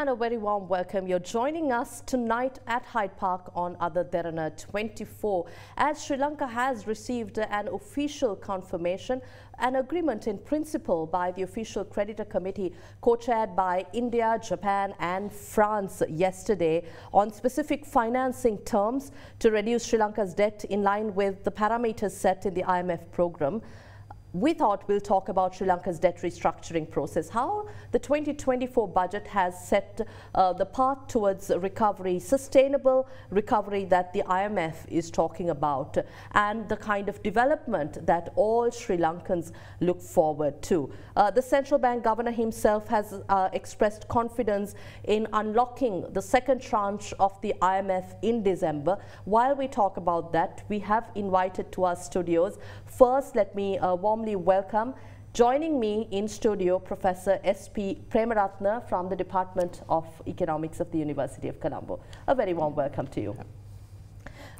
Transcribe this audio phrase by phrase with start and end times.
[0.00, 1.06] and a very warm welcome.
[1.06, 5.44] You're joining us tonight at Hyde Park on Ada Derana 24
[5.76, 9.20] as Sri Lanka has received an official confirmation,
[9.58, 12.72] an agreement in principle by the official creditor committee
[13.02, 20.32] co-chaired by India, Japan and France yesterday on specific financing terms to reduce Sri Lanka's
[20.32, 23.60] debt in line with the parameters set in the IMF program
[24.32, 29.66] we thought we'll talk about Sri Lanka's debt restructuring process, how the 2024 budget has
[29.66, 35.98] set uh, the path towards recovery, sustainable recovery that the IMF is talking about,
[36.32, 40.92] and the kind of development that all Sri Lankans look forward to.
[41.16, 44.74] Uh, the central bank governor himself has uh, expressed confidence
[45.04, 48.96] in unlocking the second tranche of the IMF in December.
[49.24, 52.58] While we talk about that, we have invited to our studios.
[52.86, 54.92] First, let me uh, warm warmly welcome
[55.32, 58.02] Joining me in studio, Professor S.P.
[58.10, 62.00] Premaratne from the Department of Economics of the University of Colombo.
[62.26, 63.36] A very warm welcome to you.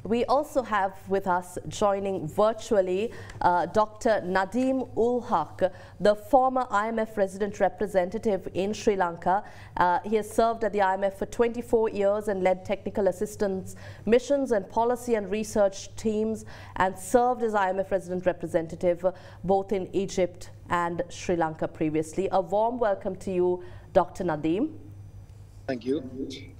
[0.03, 4.21] We also have with us joining virtually uh, Dr.
[4.25, 9.43] Nadeem Ul Haque, the former IMF resident representative in Sri Lanka.
[9.77, 14.51] Uh, he has served at the IMF for 24 years and led technical assistance missions
[14.51, 16.45] and policy and research teams
[16.77, 19.05] and served as IMF resident representative
[19.43, 22.27] both in Egypt and Sri Lanka previously.
[22.31, 24.23] A warm welcome to you, Dr.
[24.23, 24.71] Nadeem.
[25.67, 26.50] Thank you.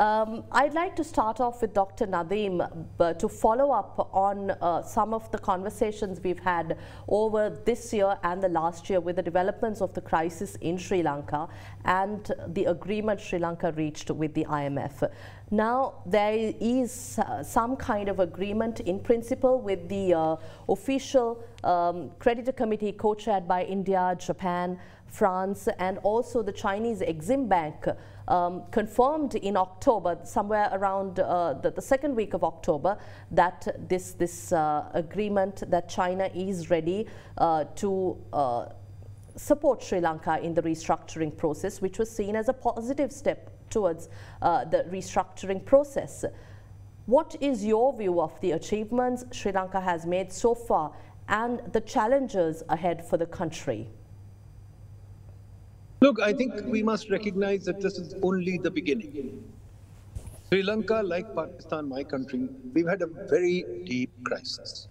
[0.00, 2.06] Um, I'd like to start off with Dr.
[2.06, 2.66] Nadeem
[2.98, 8.16] uh, to follow up on uh, some of the conversations we've had over this year
[8.22, 11.46] and the last year with the developments of the crisis in Sri Lanka
[11.84, 15.06] and the agreement Sri Lanka reached with the IMF.
[15.50, 20.36] Now, there is uh, some kind of agreement in principle with the uh,
[20.70, 24.78] official um, creditor committee co-chaired by India, Japan,
[25.10, 27.84] France, and also the Chinese Exim Bank
[28.30, 32.96] um, confirmed in October, somewhere around uh, the, the, second week of October,
[33.32, 37.06] that this, this uh, agreement that China is ready
[37.38, 38.66] uh, to uh,
[39.36, 44.08] support Sri Lanka in the restructuring process, which was seen as a positive step towards
[44.42, 46.24] uh, the restructuring process.
[47.06, 50.92] What is your view of the achievements Sri Lanka has made so far
[51.28, 53.88] and the challenges ahead for the country?
[56.02, 59.12] Look, I think we must recognize that this is only the beginning.
[60.52, 64.88] Sri Lanka, like Pakistan, my country, we've had a very deep crisis.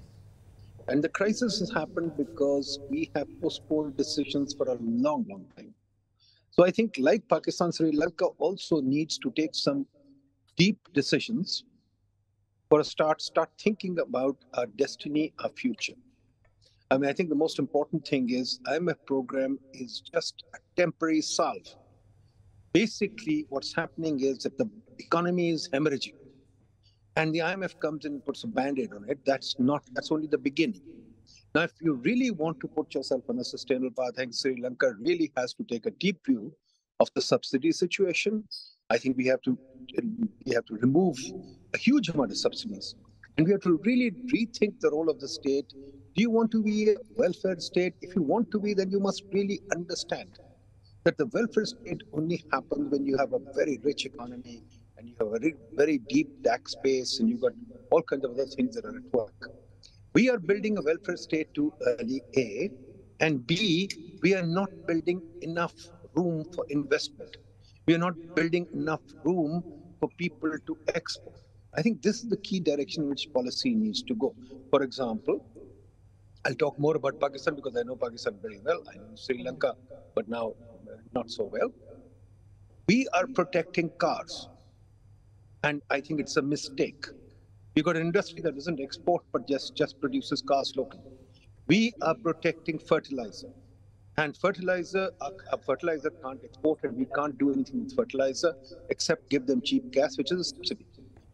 [0.87, 5.75] And the crisis has happened because we have postponed decisions for a long, long time.
[6.51, 9.87] So I think, like Pakistan, Sri Lanka also needs to take some
[10.57, 11.63] deep decisions
[12.69, 15.93] for a start, start thinking about our destiny, our future.
[16.91, 21.21] I mean, I think the most important thing is IMF program is just a temporary
[21.21, 21.75] salve.
[22.73, 24.67] Basically, what's happening is that the
[24.97, 26.15] economy is hemorrhaging,
[27.15, 29.19] and the IMF comes in and puts a band-aid on it.
[29.23, 29.83] That's not.
[29.93, 30.81] That's only the beginning.
[31.53, 34.59] Now, if you really want to put yourself on a sustainable path, I think Sri
[34.59, 36.53] Lanka really has to take a deep view
[36.99, 38.43] of the subsidy situation.
[38.89, 39.57] I think we have to
[40.45, 41.17] we have to remove
[41.75, 42.95] a huge amount of subsidies,
[43.37, 45.71] and we have to really rethink the role of the state
[46.19, 47.93] do you want to be a welfare state?
[48.01, 50.27] If you want to be, then you must really understand
[51.05, 54.61] that the welfare state only happens when you have a very rich economy
[54.97, 57.53] and you have a very, deep tax base and you've got
[57.89, 59.49] all kinds of other things that are at work.
[60.13, 62.69] We are building a welfare state to early A,
[63.21, 63.89] and B,
[64.21, 67.37] we are not building enough room for investment.
[67.87, 69.63] We are not building enough room
[70.01, 71.39] for people to export.
[71.77, 74.35] I think this is the key direction which policy needs to go.
[74.69, 75.39] For example,
[76.45, 78.81] I'll talk more about Pakistan because I know Pakistan very well.
[78.93, 79.75] I know Sri Lanka,
[80.15, 80.55] but now
[81.13, 81.71] not so well.
[82.87, 84.49] We are protecting cars.
[85.63, 87.05] And I think it's a mistake.
[87.75, 91.03] We've got an industry that doesn't export but just, just produces cars locally.
[91.67, 93.49] We are protecting fertilizer.
[94.17, 95.11] And fertilizer,
[95.53, 98.55] a fertilizer can't export and we can't do anything with fertilizer
[98.89, 100.88] except give them cheap gas, which is a subsidy.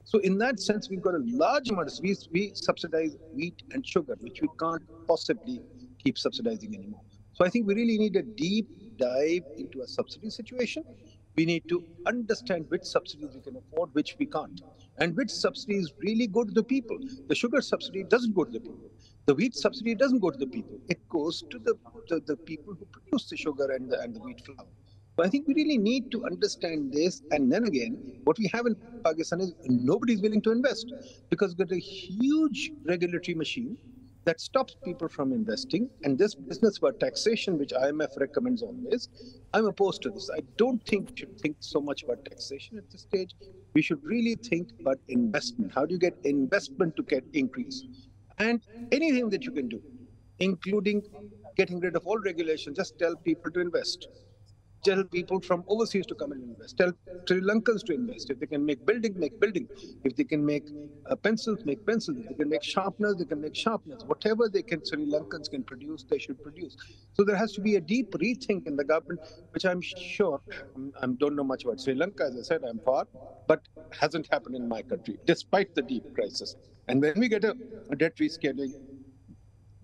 [0.05, 3.85] So in that sense, we've got a large amount of we, we subsidize wheat and
[3.85, 5.61] sugar, which we can't possibly
[6.03, 7.01] keep subsidizing anymore.
[7.33, 10.83] So I think we really need a deep dive into a subsidy situation.
[11.35, 14.61] We need to understand which subsidies we can afford, which we can't,
[14.99, 16.97] and which subsidies really go to the people.
[17.27, 18.91] The sugar subsidy doesn't go to the people.
[19.25, 20.77] The wheat subsidy doesn't go to the people.
[20.87, 21.73] It goes to the,
[22.09, 24.67] the, the people who produce the sugar and the, and the wheat flour.
[25.17, 27.21] But I think we really need to understand this.
[27.31, 28.75] And then again, what we have in
[29.05, 30.93] Pakistan is nobody's willing to invest
[31.29, 33.77] because we've got a huge regulatory machine
[34.25, 35.89] that stops people from investing.
[36.03, 39.07] And this business about taxation, which IMF recommends always,
[39.53, 40.29] I'm opposed to this.
[40.35, 43.35] I don't think we should think so much about taxation at this stage.
[43.75, 45.71] We should really think about investment.
[45.75, 47.83] How do you get investment to get increase?
[48.39, 49.81] And anything that you can do,
[50.39, 51.03] including
[51.57, 54.07] getting rid of all regulation, just tell people to invest
[54.85, 56.77] tell people from overseas to come and invest.
[56.77, 56.93] Tell
[57.27, 58.29] Sri Lankans to invest.
[58.29, 59.69] If they can make building, make building.
[60.03, 60.65] If they can make
[61.09, 62.19] uh, pencils, make pencils.
[62.19, 64.03] If they can make sharpeners, they can make sharpeners.
[64.05, 66.77] Whatever they can, Sri Lankans can produce, they should produce.
[67.13, 69.21] So there has to be a deep rethink in the government,
[69.53, 70.41] which I'm sure,
[71.01, 73.07] I don't know much about Sri Lanka, as I said, I'm far,
[73.47, 73.61] but
[73.91, 76.55] hasn't happened in my country, despite the deep crisis.
[76.87, 77.55] And when we get a,
[77.91, 78.73] a debt rescaling,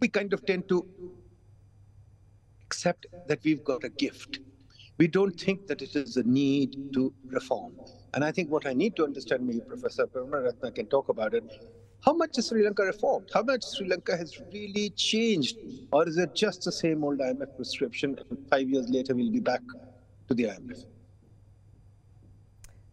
[0.01, 0.87] we kind of tend to
[2.65, 4.39] accept that we've got a gift
[5.01, 7.73] we don't think that it is a need to reform.
[8.13, 11.43] And I think what I need to understand, maybe Professor Premaratne can talk about it,
[12.05, 13.27] how much is Sri Lanka reformed?
[13.33, 15.57] How much Sri Lanka has really changed?
[15.91, 19.39] Or is it just the same old IMF prescription and five years later we'll be
[19.39, 19.63] back
[20.27, 20.85] to the IMF?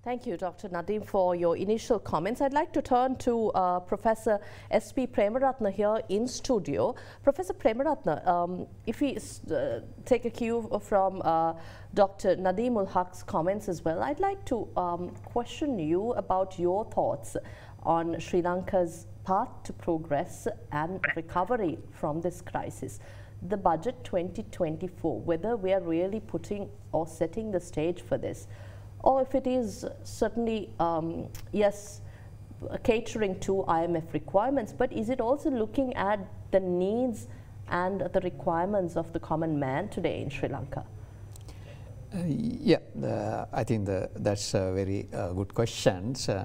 [0.05, 0.69] Thank you, Dr.
[0.69, 2.41] Nadim, for your initial comments.
[2.41, 4.39] I'd like to turn to uh, Professor
[4.71, 5.09] S.P.
[5.09, 6.95] Premaratne here in studio.
[7.25, 9.19] Professor Premaratne, um, if we
[9.51, 11.55] uh, take a cue from uh,
[11.95, 12.37] Dr.
[12.37, 17.37] Nadeem Ul Haque's comments as well, I'd like to um, question you about your thoughts
[17.83, 23.01] on Sri Lanka's path to progress and recovery from this crisis.
[23.49, 28.47] The budget 2024, whether we are really putting or setting the stage for this
[29.01, 32.01] or if it is certainly, um, yes,
[32.83, 37.29] catering to IMF requirements, but is it also looking at the needs
[37.71, 40.85] and the requirements of the common man today in Sri Lanka?
[42.15, 42.79] Uh, yeah,
[43.53, 46.15] I think the, that's a very uh, good question.
[46.27, 46.45] Uh,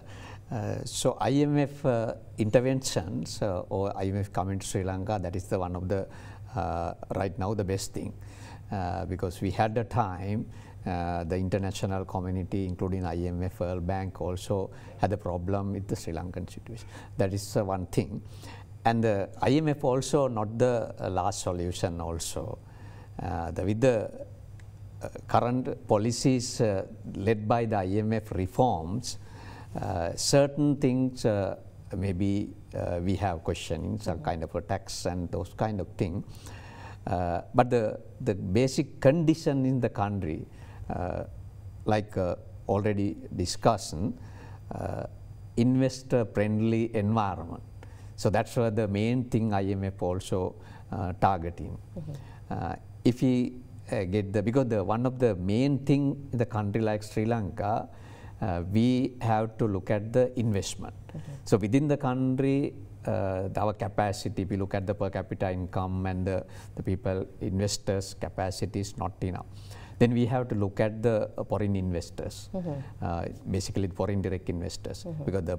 [0.51, 5.57] uh, so IMF uh, interventions uh, or IMF coming to Sri Lanka, that is the
[5.57, 6.05] one of the
[7.15, 8.13] right now the best thing
[9.07, 10.45] because we had the time
[10.85, 16.11] uh, the international community, including IMF, World Bank, also had a problem with the Sri
[16.11, 16.85] Lankan situation.
[17.17, 18.21] That is uh, one thing.
[18.83, 22.59] And the IMF also not the uh, last solution also.
[23.21, 24.11] Uh, the, with the
[25.01, 26.61] uh, current policies
[27.15, 29.19] led by the IMF reforms,
[30.15, 31.25] certain things
[31.95, 32.49] maybe
[33.01, 36.25] we have questioning, some kind of a tax and those kind of things.
[37.05, 40.45] but the, the basic condition in the country
[41.85, 42.35] like uh,
[42.67, 43.95] already discussed,
[44.71, 45.03] uh,
[45.57, 47.63] investor friendly environment.
[48.15, 50.55] So that's what the main thing IMF also
[51.19, 51.77] targeting.
[51.95, 52.77] Mm -hmm.
[53.03, 53.53] if we
[53.89, 57.89] get the, because the one of the main thing in the country like Sri Lanka,
[58.43, 60.95] uh, we have to look at the investment.
[60.95, 61.35] Mm -hmm.
[61.45, 62.73] So within the country,
[63.07, 66.45] uh, our capacity, we look at the per capita income and the,
[66.75, 69.45] the people, investors' capacity is not enough.
[70.03, 72.77] Then we have to look at the uh, foreign investors, mm -hmm.
[73.07, 73.23] uh,
[73.55, 75.25] basically foreign direct investors, mm -hmm.
[75.27, 75.57] because the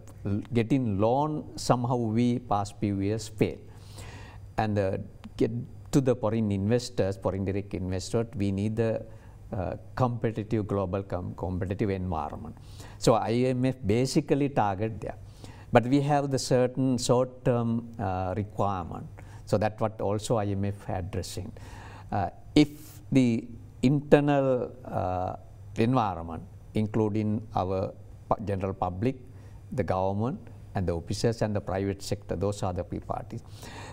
[0.58, 1.30] getting loan
[1.68, 3.56] somehow we past few years fail,
[4.62, 5.00] and uh,
[5.40, 5.50] get
[5.94, 8.92] to the foreign investors, foreign direct investors, we need the
[9.56, 12.54] uh, competitive global com competitive environment.
[12.98, 15.18] So IMF basically target there,
[15.72, 19.06] but we have the certain short term uh, requirement.
[19.50, 21.52] So that what also IMF addressing.
[22.12, 22.70] Uh, if
[23.12, 23.28] the
[23.84, 25.36] internal uh,
[25.76, 26.42] environment,
[26.74, 27.92] including our
[28.44, 29.16] general public,
[29.72, 30.40] the government,
[30.74, 33.42] and the officers and the private sector, those are the parties.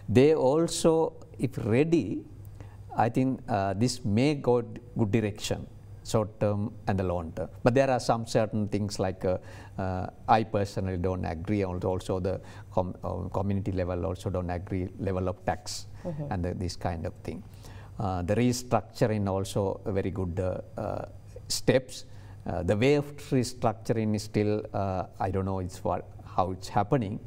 [0.10, 2.24] They also, if ready,
[2.96, 4.64] I think uh, this may go
[4.98, 5.68] good direction,
[6.06, 7.50] short term and the long term.
[7.64, 9.38] But there are some certain things like uh,
[9.78, 15.30] uh, I personally don't agree, also the com uh, community level also don't agree level
[15.30, 16.34] of tax mm -hmm.
[16.34, 17.44] and the, this kind of thing.
[18.02, 21.06] Uh, the restructuring also very good uh, uh,
[21.48, 22.06] steps.
[22.64, 24.66] the way of restructuring is still,
[25.20, 27.20] I don't know it's what, how it's happening,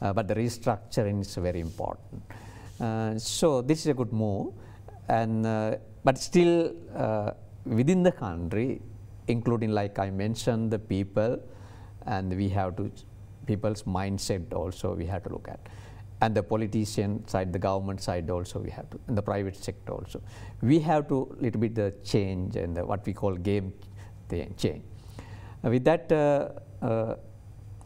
[0.00, 2.22] but the restructuring is very important.
[3.20, 4.54] so this is a good move,
[5.08, 5.44] and
[6.02, 6.72] but still
[7.66, 8.80] within the country,
[9.26, 11.38] including like I mentioned, the people,
[12.06, 12.90] and we have to
[13.46, 15.60] people's mindset also we have to look at
[16.20, 19.92] and the politician side, the government side also we have to, and the private sector
[19.92, 20.20] also.
[20.62, 23.72] We have to little bit the change and the, what we call game
[24.56, 24.82] change.
[25.64, 27.14] Uh, with that, uh, uh,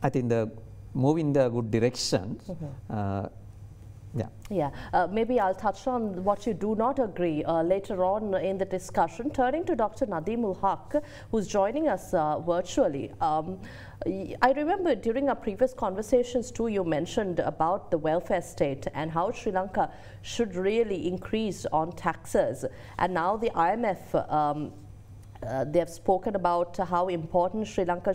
[0.03, 0.51] I think the
[0.95, 2.39] move in the good direction.
[2.49, 3.29] Mm -hmm.
[4.15, 4.27] Yeah.
[4.51, 4.71] Yeah.
[4.93, 8.65] Uh, maybe I'll touch on what you do not agree uh, later on in the
[8.67, 9.31] discussion.
[9.31, 10.07] Turning to Dr.
[10.07, 13.11] Nadeem Ul Haque, who's joining us uh, virtually.
[13.21, 13.59] Um,
[14.05, 19.31] I remember during our previous conversations too, you mentioned about the welfare state and how
[19.31, 19.91] Sri Lanka
[20.23, 22.65] should really increase on taxes.
[22.99, 24.73] And now the IMF um,
[25.47, 28.15] uh, they have spoken about how important Sri Lanka,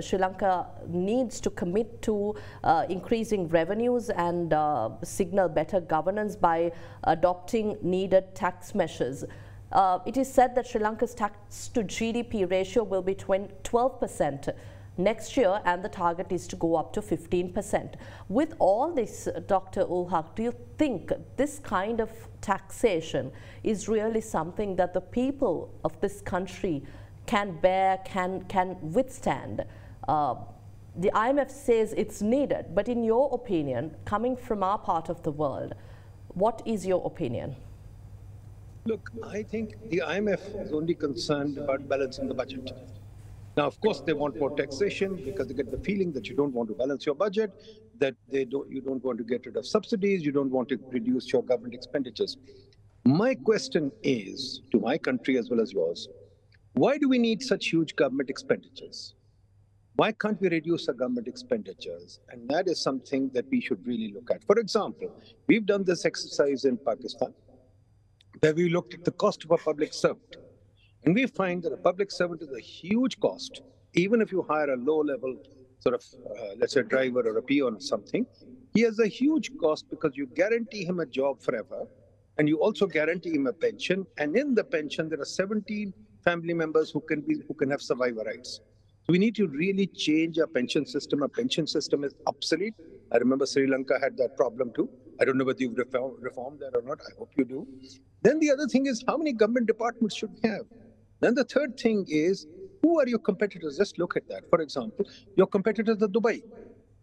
[0.00, 6.72] Sri Lanka needs to commit to uh, increasing revenues and uh, signal better governance by
[7.04, 9.24] adopting needed tax measures.
[9.72, 14.48] Uh, it is said that Sri Lanka's tax to GDP ratio will be 12 percent
[15.02, 17.94] next year and the target is to go up to 15%.
[18.28, 19.82] With all this, Dr.
[19.82, 25.72] Ul Haque, do you think this kind of taxation is really something that the people
[25.84, 26.82] of this country
[27.26, 29.64] can bear, can, can withstand?
[30.08, 30.34] Uh,
[30.96, 35.30] the IMF says it's needed, but in your opinion, coming from our part of the
[35.30, 35.74] world,
[36.34, 37.56] what is your opinion?
[38.86, 42.72] Look, I think the IMF is only concerned about balancing the budget.
[43.60, 46.54] Now, of course, they want more taxation because they get the feeling that you don't
[46.54, 47.52] want to balance your budget,
[47.98, 50.78] that they don't, you don't want to get rid of subsidies, you don't want to
[50.90, 52.38] reduce your government expenditures.
[53.04, 56.08] My question is to my country as well as yours
[56.72, 59.14] why do we need such huge government expenditures?
[59.96, 62.20] Why can't we reduce our government expenditures?
[62.30, 64.42] And that is something that we should really look at.
[64.44, 65.08] For example,
[65.48, 67.34] we've done this exercise in Pakistan
[68.38, 70.36] where we looked at the cost of a public servant
[71.04, 73.62] and we find that a public servant is a huge cost,
[73.94, 75.36] even if you hire a low level
[75.78, 76.04] sort of,
[76.38, 78.26] uh, let's say, driver or a peon or something.
[78.74, 81.86] He has a huge cost because you guarantee him a job forever,
[82.38, 84.06] and you also guarantee him a pension.
[84.18, 85.92] And in the pension, there are 17
[86.22, 88.60] family members who can be who can have survivor rights.
[89.08, 91.22] We need to really change our pension system.
[91.22, 92.74] Our pension system is obsolete.
[93.10, 94.88] I remember Sri Lanka had that problem too.
[95.20, 97.00] I don't know whether you've reformed that or not.
[97.00, 97.66] I hope you do.
[98.22, 100.66] Then the other thing is how many government departments should we have?
[101.20, 102.46] Then the third thing is,
[102.82, 103.76] who are your competitors?
[103.76, 104.48] Just look at that.
[104.48, 105.04] For example,
[105.36, 106.42] your competitors are Dubai.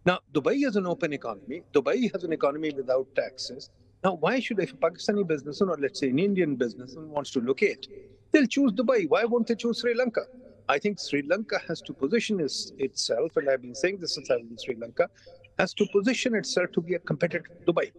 [0.04, 1.62] Now, Dubai is an open economy.
[1.72, 3.70] Dubai has an economy without taxes.
[4.04, 7.40] Now, why should if a Pakistani businessman or let's say an Indian businessman wants to
[7.40, 7.86] locate,
[8.32, 9.08] they'll choose Dubai.
[9.08, 10.22] Why won't they choose Sri Lanka?
[10.68, 14.30] I think Sri Lanka has to position its, itself, and I've been saying this since
[14.30, 15.08] I was in Sri Lanka,
[15.58, 17.90] has to position itself to be a competitor to Dubai.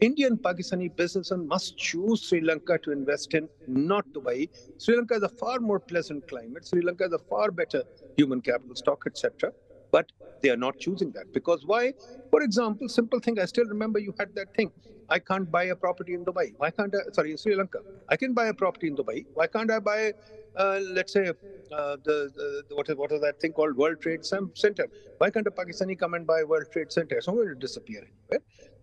[0.00, 4.48] Indian Pakistani businessmen must choose Sri Lanka to invest in, not Dubai.
[4.78, 6.66] Sri Lanka is a far more pleasant climate.
[6.66, 7.82] Sri Lanka is a far better
[8.16, 9.52] human capital stock, etc.
[9.92, 10.10] But
[10.42, 11.94] they are not choosing that because why?
[12.30, 13.38] For example, simple thing.
[13.38, 14.72] I still remember you had that thing.
[15.08, 16.52] I can't buy a property in Dubai.
[16.56, 16.98] Why can't I?
[17.12, 17.78] Sorry, in Sri Lanka.
[18.08, 19.26] I can buy a property in Dubai.
[19.34, 20.12] Why can't I buy,
[20.56, 21.28] uh, let's say,
[21.72, 24.88] uh, the, the, what is what is that thing called World Trade Center?
[25.18, 27.20] Why can't a Pakistani come and buy World Trade Center?
[27.24, 28.06] Going to disappear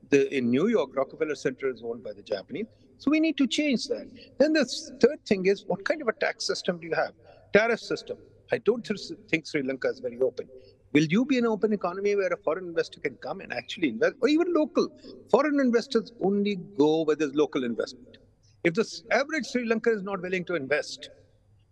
[0.10, 2.65] the, in New York, Rockefeller Center is owned by the Japanese.
[2.98, 4.07] So we need to change that.
[4.39, 4.65] Then the
[5.00, 7.13] third thing is what kind of a tax system do you have?
[7.53, 8.17] Tariff system.
[8.51, 8.88] I don't
[9.29, 10.48] think Sri Lanka is very open.
[10.93, 14.13] Will you be an open economy where a foreign investor can come and actually invest,
[14.22, 14.88] or even local?
[15.31, 18.17] Foreign investors only go where there's local investment.
[18.63, 21.10] If the average Sri Lanka is not willing to invest,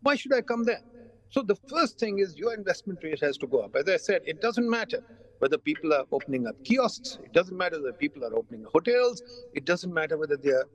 [0.02, 0.82] why should I come there?
[1.30, 3.76] So the first thing is your investment rate has to go up.
[3.76, 5.04] As I said, it doesn't matter
[5.42, 7.20] whether people are opening up kiosks.
[7.24, 9.24] It doesn't matter whether people are opening hotels.
[9.54, 10.68] It doesn't matter whether they are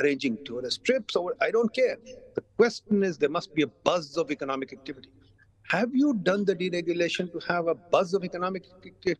[0.00, 1.98] arranging tourist trips or I don't care.
[2.34, 5.12] The question is there must be a buzz of economic activity.
[5.68, 8.64] Have you done the deregulation to have a buzz of economic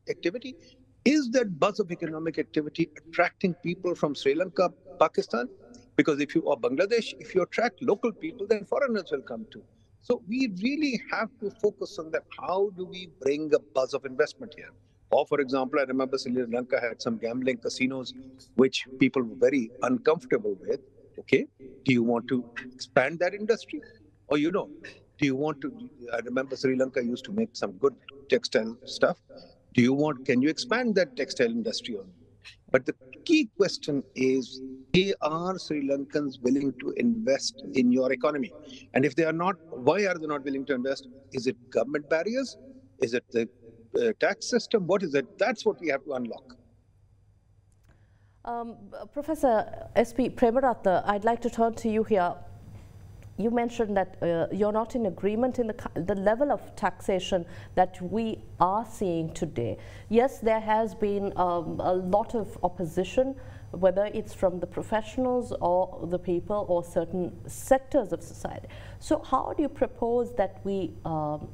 [0.08, 0.56] activity?
[1.04, 5.48] Is that buzz of economic activity attracting people from Sri Lanka, Pakistan?
[5.96, 9.64] Because if you are Bangladesh, if you attract local people, then foreigners will come too.
[10.02, 12.24] So we really have to focus on that.
[12.38, 14.70] How do we bring a buzz of investment here?
[15.10, 18.14] Or, for example, I remember Sri Lanka had some gambling casinos
[18.54, 20.80] which people were very uncomfortable with.
[21.18, 21.46] Okay,
[21.84, 23.82] do you want to expand that industry?
[24.28, 24.70] Or, you know,
[25.18, 25.72] do you want to?
[26.12, 27.94] I remember Sri Lanka used to make some good
[28.28, 29.18] textile stuff.
[29.74, 31.96] Do you want, can you expand that textile industry?
[31.96, 32.10] On?
[32.70, 34.60] But the key question is
[35.22, 38.54] are Sri Lankans willing to invest in your economy?
[38.94, 41.06] And if they are not, why are they not willing to invest?
[41.32, 42.56] Is it government barriers?
[43.00, 43.48] Is it the
[43.98, 44.86] uh, tax system?
[44.86, 45.38] What is it?
[45.38, 46.56] That's what we have to unlock.
[48.44, 48.76] Um,
[49.12, 50.30] Professor S.P.
[50.30, 52.34] Premaratne, I'd like to turn to you here.
[53.36, 58.00] You mentioned that uh, you're not in agreement in the, the level of taxation that
[58.00, 59.76] we are seeing today.
[60.08, 63.36] Yes, there has been um, a lot of opposition,
[63.72, 68.66] whether it's from the professionals or the people or certain sectors of society.
[68.98, 71.48] So how do you propose that we um,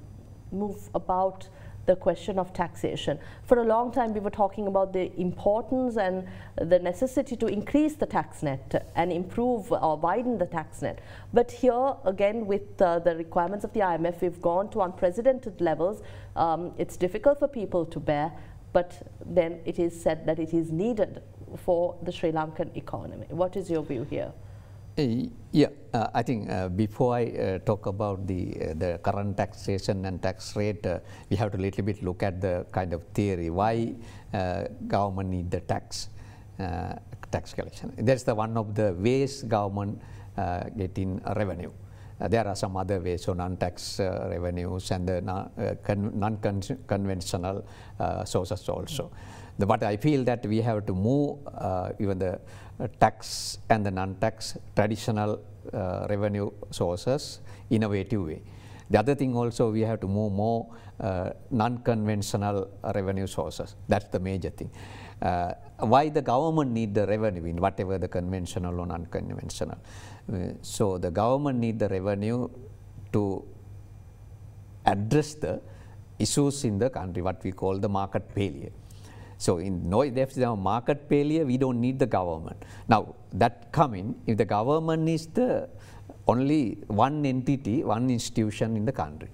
[0.53, 1.49] move about
[1.87, 3.19] the question of taxation.
[3.45, 6.27] For a long time, we were talking about the importance and
[6.57, 11.01] the necessity to increase the tax net and improve or widen the tax net.
[11.33, 16.03] But here, again, with uh, the requirements of the IMF, we've gone to unprecedented levels.
[16.37, 18.33] Um, it's difficult for people to bear,
[18.73, 21.23] but then it is said that it is needed
[21.57, 23.27] for the Sri Lankan economy.
[23.29, 24.33] What is your view here?
[24.97, 29.35] Uh, yeah, uh, I think uh, before I uh, talk about the uh, the current
[29.37, 33.03] taxation and tax rate, uh, we have to little bit look at the kind of
[33.11, 33.91] theory why
[34.87, 36.11] government need the tax
[37.31, 37.91] tax collection.
[37.99, 39.99] That's the one of the ways government
[40.79, 41.75] getting revenue.
[42.29, 47.65] There are some other ways, so non-tax revenues and the non-conventional
[48.25, 49.11] sources also.
[49.59, 51.39] The, but I feel that we have to move
[52.01, 52.41] even the
[52.81, 55.41] uh, tax and the non-tax traditional
[55.73, 57.39] uh, revenue sources
[57.71, 58.43] innovative way.
[58.91, 60.67] The other thing also we have to move more
[60.99, 63.77] uh, non-conventional revenue sources.
[63.87, 64.73] That's the major thing.
[65.23, 69.79] Uh, why the government need the revenue in whatever the conventional or non-conventional.
[70.33, 72.49] Uh, so the government need the revenue
[73.13, 73.45] to
[74.87, 75.61] address the
[76.19, 78.71] issues in the country, what we call the market failure.
[79.37, 82.65] So in no, if there's a market failure, we don't need the government.
[82.89, 85.69] Now that coming, if the government is the
[86.27, 89.29] only one entity, one institution in the country,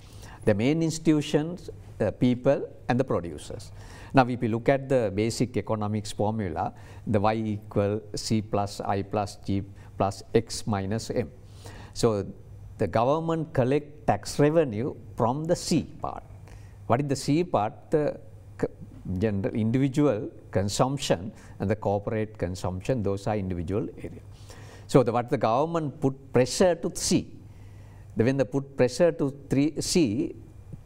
[0.44, 3.70] the main institutions, the people and the producers.
[4.12, 6.73] Now if you look at the basic economics formula,
[7.06, 9.62] the y equal c plus i plus g
[10.00, 11.28] plus x minus m.
[11.92, 12.09] So
[12.78, 16.25] the government collect tax revenue from the C part.
[16.87, 17.75] What is the C part?
[17.90, 18.04] The
[19.19, 24.25] general individual consumption and the corporate consumption, those are individual areas.
[24.87, 27.28] So the, what the government put pressure to C.
[28.16, 30.35] the, when they put pressure to three, see,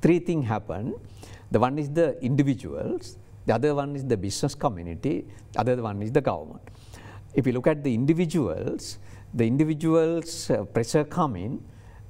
[0.03, 0.95] three things happen.
[1.51, 3.17] The one is the individuals,
[3.47, 6.63] the other one is the business community, the other one is the government.
[7.35, 8.99] If you look at the individuals,
[9.33, 11.63] the individuals uh, pressure coming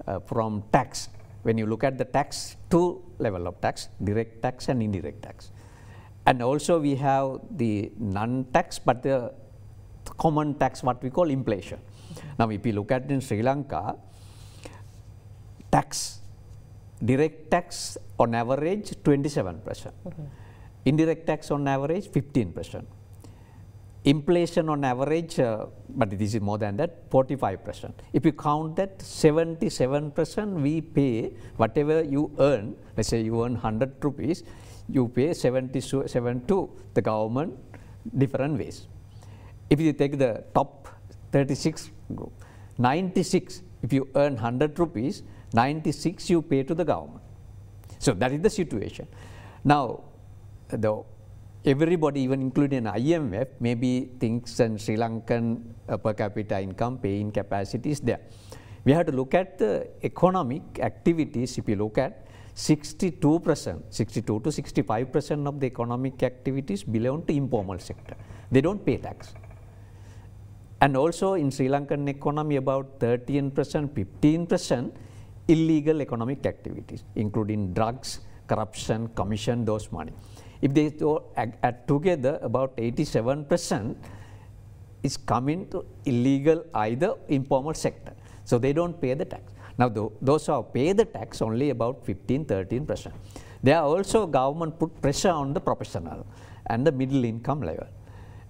[0.06, 1.08] uh, from tax.
[1.42, 5.50] When you look at the tax, two level of tax, direct tax and indirect tax.
[6.26, 9.32] And also we have the non-tax, but the
[10.18, 11.78] common tax, what we call inflation.
[12.38, 13.96] Now, if you look at in Sri Lanka,
[15.70, 16.20] tax,
[17.04, 20.22] direct tax on average 27 percent, okay.
[20.84, 22.86] indirect tax on average 15 percent,
[24.04, 28.02] inflation on average, uh, but this is more than that, 45 percent.
[28.12, 33.54] If you count that 77 percent, we pay whatever you earn, let's say you earn
[33.54, 34.44] 100 rupees,
[34.88, 37.58] you pay 77 to the government
[38.18, 38.86] different ways.
[39.70, 40.88] If you take the top
[41.32, 42.32] 36 group,
[42.78, 45.22] 96, if you earn 100 rupees,
[45.54, 47.22] 96 you pay to the government.
[47.98, 49.06] So that is the situation.
[49.64, 50.04] Now,
[50.68, 51.02] the
[51.64, 57.90] everybody, even including IMF, maybe thinks and Sri Lankan uh, per capita income paying capacity
[57.90, 58.20] is there.
[58.84, 61.56] We have to look at the economic activities.
[61.56, 67.24] If you look at 62 percent, 62 to 65 percent of the economic activities belong
[67.26, 68.14] to informal sector.
[68.50, 69.34] They don't pay tax.
[70.80, 74.94] And also in Sri Lankan economy about 13 percent, 15 percent
[75.48, 80.12] illegal economic activities, including drugs, corruption, commission, those money.
[80.64, 80.86] If they
[81.36, 83.98] add together, about 87 percent
[85.02, 88.14] is coming to illegal either informal sector.
[88.44, 89.52] So they don't pay the tax.
[89.76, 93.14] Now, th those who pay the tax only about 15, 13 percent.
[93.66, 96.20] There are also government put pressure on the professional
[96.72, 97.88] and the middle income level.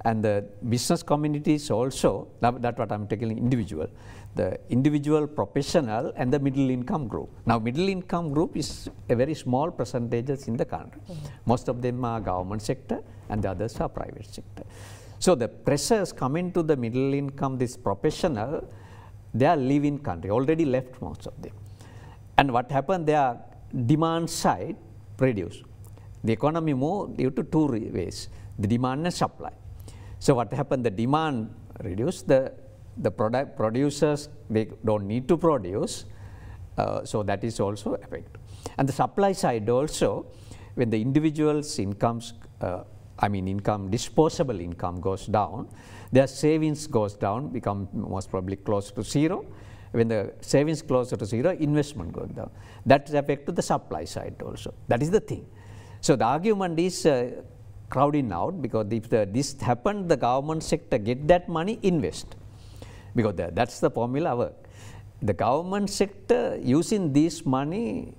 [0.04, 3.88] And the business communities also, that, that's what I'm taking individual,
[4.34, 7.30] the individual professional and the middle income group.
[7.46, 11.00] Now, middle income group is a very small percentages in the country.
[11.08, 11.30] Mm -hmm.
[11.52, 12.98] Most of them are government sector
[13.30, 14.64] and the others are private sector.
[15.24, 18.52] So, the pressures coming to the middle income, this professional,
[19.32, 21.54] they are leaving country, already left most of them.
[22.36, 23.38] And what happened, their
[23.86, 24.76] demand side
[25.18, 25.62] reduced.
[26.22, 27.66] The economy moved due to two
[27.98, 29.52] ways, the demand and supply.
[30.24, 32.50] So what happened, the demand reduced, the,
[32.96, 36.06] the product producers, they don't need to produce,
[36.78, 38.40] uh, so that is also affected.
[38.78, 40.24] And the supply side also,
[40.76, 42.32] when the individual's incomes,
[42.62, 42.84] uh,
[43.18, 45.68] I mean income, disposable income goes down,
[46.10, 49.44] their savings goes down, become most probably close to zero.
[49.90, 52.50] When the savings closer to zero, investment goes down.
[52.86, 54.72] That is effect to the supply side also.
[54.88, 55.44] That is the thing.
[56.00, 57.42] So the argument is uh,
[57.90, 62.36] crowding out because if the, this happened, the government sector get that money, invest.
[63.14, 64.54] Because the, that's the formula work.
[65.22, 68.14] The government sector using this money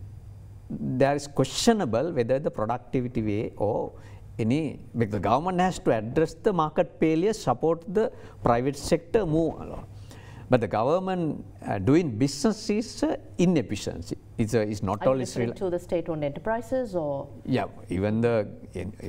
[0.69, 3.91] there is questionable whether the productivity way or
[4.38, 8.12] any, because the government has to address the market failure, support the
[8.43, 9.86] private sector move along.
[10.49, 14.17] But the government uh, doing business is uh, inefficiency.
[14.38, 17.30] It's, uh, it's not Are Sri referring to the state-owned enterprises or?
[17.45, 18.48] yeah, even the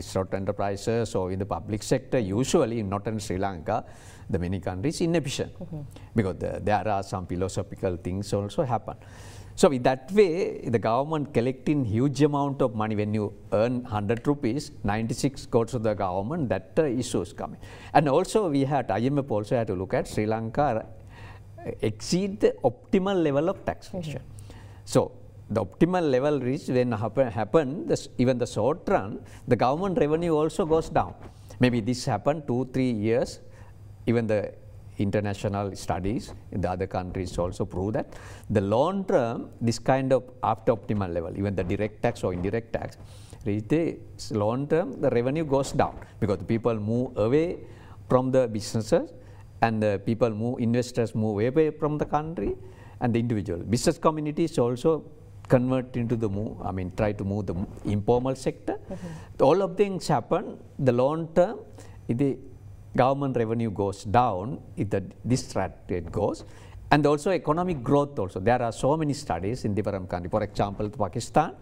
[0.01, 3.85] sort enterprises or in the public sector, usually not in Sri Lanka,
[4.31, 5.53] the many countries inefficient
[6.15, 8.97] because the, there are some philosophical things also happen.
[9.57, 14.27] So in that way, the government collecting huge amount of money when you earn 100
[14.29, 17.59] rupees, 96 goes to the government, that uh, issue is coming.
[17.95, 20.87] And also we had, IMF also had to look at Sri Lanka
[21.59, 24.21] uh, exceed the optimal level of taxation.
[24.87, 25.01] So
[25.51, 30.35] the optimal level reached when happen, happen this, even the short run, the government revenue
[30.35, 31.15] also goes down.
[31.59, 33.41] Maybe this happened two, three years,
[34.07, 34.55] even the
[34.99, 38.07] international studies in the other countries also prove that
[38.49, 42.73] the long term, this kind of after optimal level, even the direct tax or indirect
[42.73, 42.97] tax,
[43.45, 43.99] reach the
[44.31, 47.59] long term, the revenue goes down because people move away
[48.09, 49.11] from the businesses
[49.63, 52.57] and the people move, investors move away from the country
[53.01, 53.59] and the individual.
[53.61, 55.05] Business communities also
[55.49, 57.55] convert into the move, I mean, try to move the
[57.85, 58.79] informal sector.
[59.41, 61.61] All of things happen, the long term,
[62.09, 62.37] if the
[62.97, 66.45] government revenue goes down, if the, this rate goes,
[66.91, 68.41] and also economic growth also.
[68.41, 70.31] There are so many studies in different countries.
[70.31, 71.55] For example, Pakistan,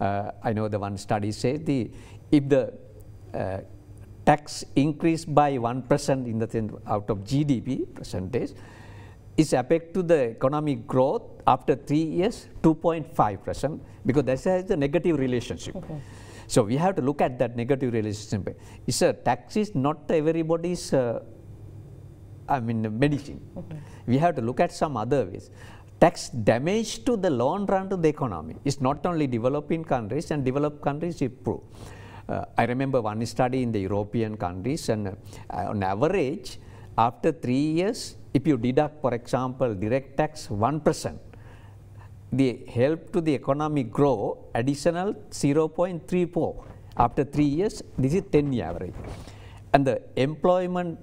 [0.00, 1.90] uh, I know the one study says the,
[2.30, 2.72] if the
[3.34, 3.60] uh,
[4.24, 8.52] tax increase by 1% in the out of GDP percentage,
[9.36, 15.18] is affect to the economic growth after three years 2.5% because that has a negative
[15.18, 15.76] relationship.
[15.76, 16.00] Okay.
[16.46, 18.58] So we have to look at that negative relationship.
[18.86, 21.20] It's a tax is not everybody's, uh,
[22.48, 23.40] I mean, medicine.
[23.56, 23.78] Okay.
[24.06, 25.50] We have to look at some other ways.
[26.00, 28.56] Tax damage to the long run to the economy.
[28.64, 31.62] It's not only developing countries and developed countries improve.
[32.28, 35.14] Uh, I remember one study in the European countries and uh,
[35.50, 36.58] on average,
[36.98, 41.18] after three years, if you deduct, for example, direct tax 1%,
[42.32, 46.64] the help to the economy grow additional 0.34
[46.98, 48.94] after three years this is 10 year average.
[49.72, 50.98] And the employment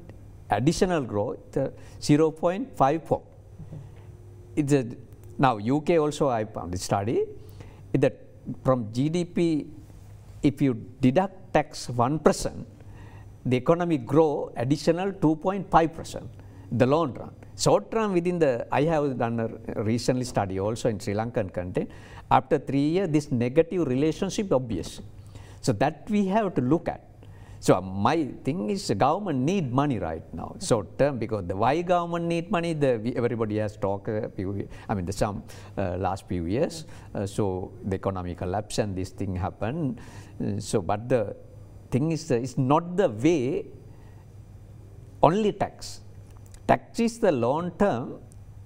[0.50, 1.69] additional growth uh,
[2.00, 3.22] 0.54
[4.56, 4.86] it's a,
[5.39, 7.24] now uk also i found the study.
[7.93, 8.15] That
[8.63, 9.67] from gdp
[10.43, 12.65] if you deduct tax 1%
[13.46, 16.28] the economy grow additional 2.5%
[16.81, 20.99] the long run Short term within the, I have done a recently study also in
[20.99, 21.89] Sri Lankan content.
[22.31, 25.01] After three years, this negative relationship obvious.
[25.62, 27.07] So that we have to look at.
[27.59, 31.81] So my thing is the government need money right now, short term, because the why
[31.81, 34.27] government need money, the, everybody has talked, uh,
[34.89, 35.43] I mean, the some
[35.77, 36.86] uh, last few years.
[37.15, 40.01] Uh, so the economic collapse and this thing happened.
[40.43, 41.38] Uh, so, but the
[41.89, 43.67] thing is, uh, it's not the way
[45.21, 46.01] only tax.
[46.67, 48.19] Tax is the long term,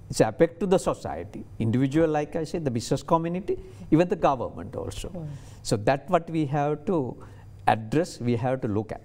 [0.08, 3.58] it's affect to the society, individual, like I said, the business community,
[3.90, 5.10] even the government also.
[5.12, 5.28] Right.
[5.62, 7.16] So that's what we have to
[7.66, 9.02] address, we have to look at.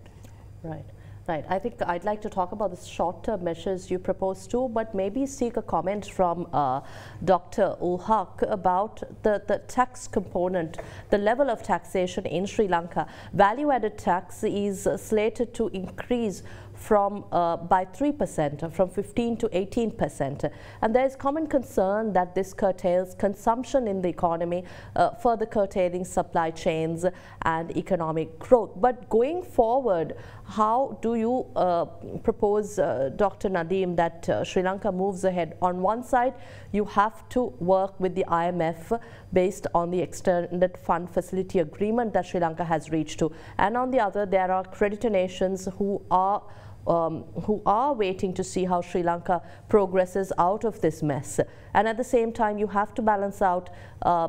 [0.63, 0.85] Right.
[1.25, 1.45] Right.
[1.47, 5.25] I think I'd like to talk about the short-term measures you propose too, but maybe
[5.25, 6.81] seek a comment from uh,
[7.23, 7.77] Dr.
[7.81, 10.79] Ul Haque about the, the tax component,
[11.11, 13.07] the level of taxation in Sri Lanka.
[13.31, 16.43] Value-added tax is slated to increase
[16.83, 20.51] from uh, by 3% from 15 to 18%.
[20.81, 24.65] And there is common concern that this curtails consumption in the economy,
[24.97, 27.05] uh, further curtailing supply chains
[27.43, 28.71] and economic growth.
[28.75, 31.85] But going forward, how do you uh,
[32.21, 33.49] propose, uh, Dr.
[33.49, 35.55] Nadeem, that uh, Sri Lanka moves ahead?
[35.61, 36.33] On one side,
[36.73, 38.99] you have to work with the IMF
[39.31, 43.31] based on the extended fund facility agreement that Sri Lanka has reached to.
[43.57, 46.43] And on the other, there are creditor nations who are
[46.87, 51.39] um, who are waiting to see how Sri Lanka progresses out of this mess.
[51.73, 53.69] And at the same time, you have to balance out
[54.01, 54.27] uh,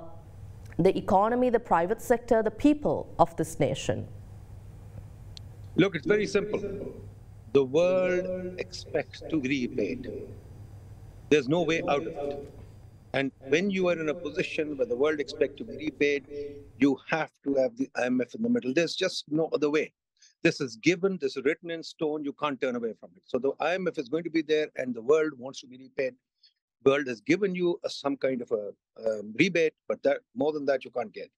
[0.78, 4.06] the economy, the private sector, the people of this nation.
[5.76, 6.60] Look, it's very simple.
[7.52, 10.10] The world expects to be repaid.
[11.30, 12.52] There's no way out of it.
[13.12, 16.26] And when you are in a position where the world expects to be repaid,
[16.78, 18.74] you have to have the IMF in the middle.
[18.74, 19.92] There's just no other way.
[20.44, 23.22] This is given, this is written in stone, you can't turn away from it.
[23.24, 26.14] So the IMF is going to be there and the world wants to be repaid.
[26.84, 30.66] World has given you a, some kind of a um, rebate, but that more than
[30.66, 31.30] that you can't get.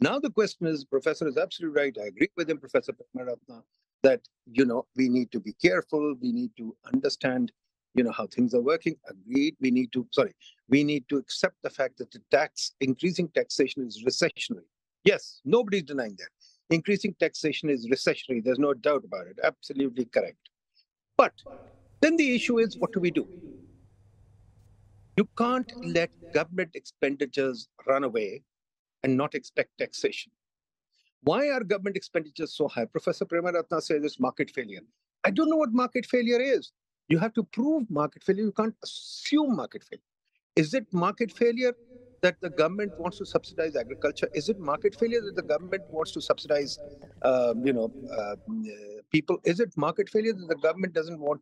[0.00, 1.96] Now the question is, Professor is absolutely right.
[2.02, 3.62] I agree with him, Professor Padmaratna,
[4.02, 6.16] that you know we need to be careful.
[6.20, 7.52] We need to understand
[7.94, 8.96] you know how things are working.
[9.08, 9.56] Agreed.
[9.60, 10.32] We need to sorry,
[10.68, 14.66] we need to accept the fact that the tax increasing taxation is recessionary.
[15.04, 16.28] Yes, nobody's denying that.
[16.70, 18.44] Increasing taxation is recessionary.
[18.44, 19.38] There's no doubt about it.
[19.42, 20.50] Absolutely correct.
[21.16, 21.32] But
[22.00, 23.28] then the issue is, what do we do?
[25.16, 28.42] You can't let government expenditures run away
[29.02, 30.30] and not expect taxation.
[31.22, 32.84] Why are government expenditures so high?
[32.84, 34.82] Professor Premaratne says it's market failure.
[35.24, 36.70] I don't know what market failure is.
[37.08, 38.44] You have to prove market failure.
[38.44, 40.02] You can't assume market failure.
[40.54, 41.72] Is it market failure
[42.22, 44.28] that the government wants to subsidize agriculture?
[44.34, 46.78] Is it market failure that the government wants to subsidize,
[47.22, 48.36] uh, you know, uh,
[49.12, 49.38] people?
[49.44, 51.40] Is it market failure that the government doesn't want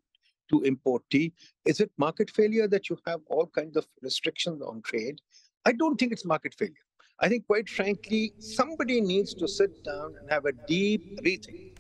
[0.51, 1.33] to import tea?
[1.65, 5.21] Is it market failure that you have all kinds of restrictions on trade?
[5.65, 6.75] I don't think it's market failure.
[7.19, 11.79] I think, quite frankly, somebody needs to sit down and have a deep rethink.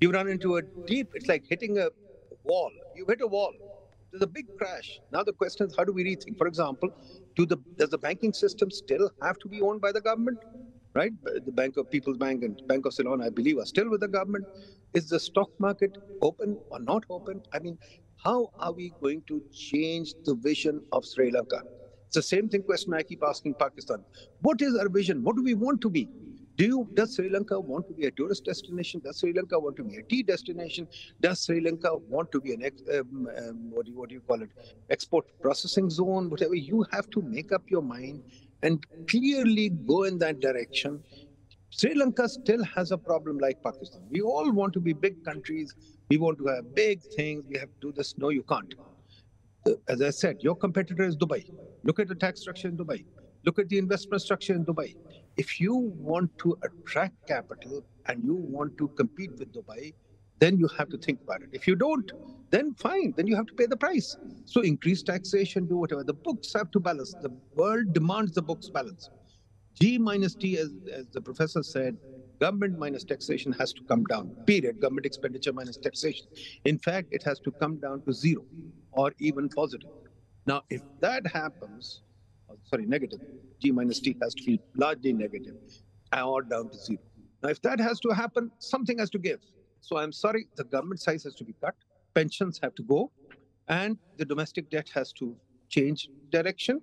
[0.00, 1.88] You run into a deep, it's like hitting a
[2.44, 2.70] wall.
[2.94, 3.52] You hit a wall.
[4.12, 5.00] There's a big crash.
[5.12, 6.38] Now the question is, how do we rethink?
[6.38, 6.90] For example,
[7.36, 10.38] do the does the banking system still have to be owned by the government?
[10.94, 11.12] Right?
[11.24, 14.08] The Bank of People's Bank and Bank of Ceylon, I believe, are still with the
[14.08, 14.46] government.
[14.94, 17.42] Is the stock market open or not open?
[17.52, 17.78] I mean,
[18.24, 21.62] how are we going to change the vision of Sri Lanka?
[22.06, 24.04] It's the same thing question I keep asking Pakistan.
[24.40, 25.22] What is our vision?
[25.22, 26.08] What do we want to be?
[26.56, 29.02] Do you, does Sri Lanka want to be a tourist destination?
[29.04, 30.88] Does Sri Lanka want to be a tea destination?
[31.20, 32.64] Does Sri Lanka want to be an,
[32.94, 34.48] um, um, what, do you, what do you call it,
[34.88, 36.30] export processing zone?
[36.30, 38.22] Whatever, you have to make up your mind
[38.62, 41.02] and clearly go in that direction.
[41.68, 44.00] Sri Lanka still has a problem like Pakistan.
[44.08, 45.74] We all want to be big countries.
[46.08, 47.44] We want to have big things.
[47.50, 48.16] We have to do this.
[48.16, 48.74] No, you can't.
[49.88, 51.50] As I said, your competitor is Dubai.
[51.82, 53.04] Look at the tax structure in Dubai.
[53.44, 54.94] Look at the investment structure in Dubai
[55.36, 59.92] if you want to attract capital and you want to compete with Dubai,
[60.38, 61.48] then you have to think about it.
[61.52, 62.10] If you don't,
[62.50, 64.16] then fine, then you have to pay the price.
[64.44, 66.04] So increase taxation, do whatever.
[66.04, 67.14] The books have to balance.
[67.20, 69.10] The world demands the books balance.
[69.80, 71.96] G minus T, as, as the professor said,
[72.40, 74.80] government minus taxation has to come down, period.
[74.80, 76.26] Government expenditure minus taxation.
[76.64, 78.44] In fact, it has to come down to zero
[78.92, 79.90] or even positive.
[80.46, 82.02] Now, if that happens,
[82.64, 83.20] sorry, negative,
[83.60, 85.56] G minus T has to be largely negative
[86.12, 86.98] uh, or down to zero.
[87.42, 89.40] Now, if that has to happen, something has to give.
[89.80, 91.74] So I'm sorry, the government size has to be cut,
[92.14, 93.10] pensions have to go,
[93.68, 95.36] and the domestic debt has to
[95.68, 96.80] change direction.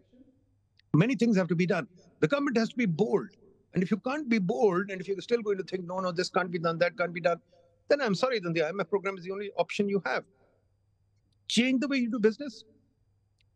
[0.93, 1.87] Many things have to be done.
[2.19, 3.29] The government has to be bold.
[3.73, 6.11] And if you can't be bold, and if you're still going to think, no, no,
[6.11, 7.39] this can't be done, that can't be done,
[7.89, 10.23] then I'm sorry, then the IMF program is the only option you have.
[11.47, 12.63] Change the way you do business.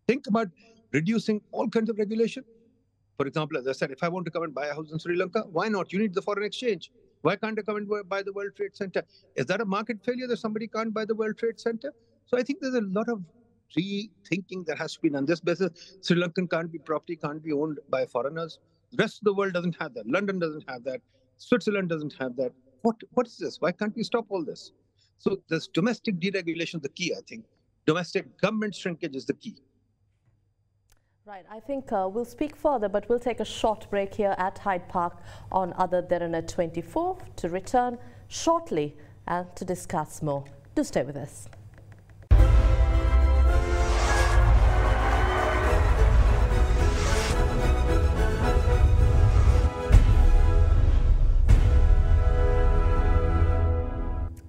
[0.08, 0.48] Think about
[0.92, 2.44] reducing all kinds of regulation.
[3.18, 5.00] For example, as I said, if I want to come and buy a house in
[5.00, 5.92] Sri Lanka, why not?
[5.92, 6.92] You need the foreign exchange.
[7.22, 9.04] Why can't I come and buy the World Trade Center?
[9.36, 11.92] Is that a market failure that somebody can't buy the World Trade Center?
[12.26, 13.22] So I think there's a lot of
[13.78, 15.26] rethinking that has to be done.
[15.26, 18.60] This business, Sri Lankan can't be property, can't be owned by foreigners.
[18.92, 20.08] The rest of the world doesn't have that.
[20.08, 21.02] London doesn't have that.
[21.38, 22.52] Switzerland doesn't have that.
[22.82, 23.60] What what is this?
[23.60, 24.72] Why can't we stop all this?
[25.20, 27.46] So this domestic deregulation is the key, I think.
[27.86, 29.56] Domestic government shrinkage is the key.
[31.28, 34.58] Right, I think uh, we'll speak further, but we'll take a short break here at
[34.60, 35.18] Hyde Park
[35.52, 37.98] on Ada Derana 24 to return
[38.30, 38.96] shortly
[39.28, 40.46] and to discuss more.
[40.74, 41.50] Do stay with us.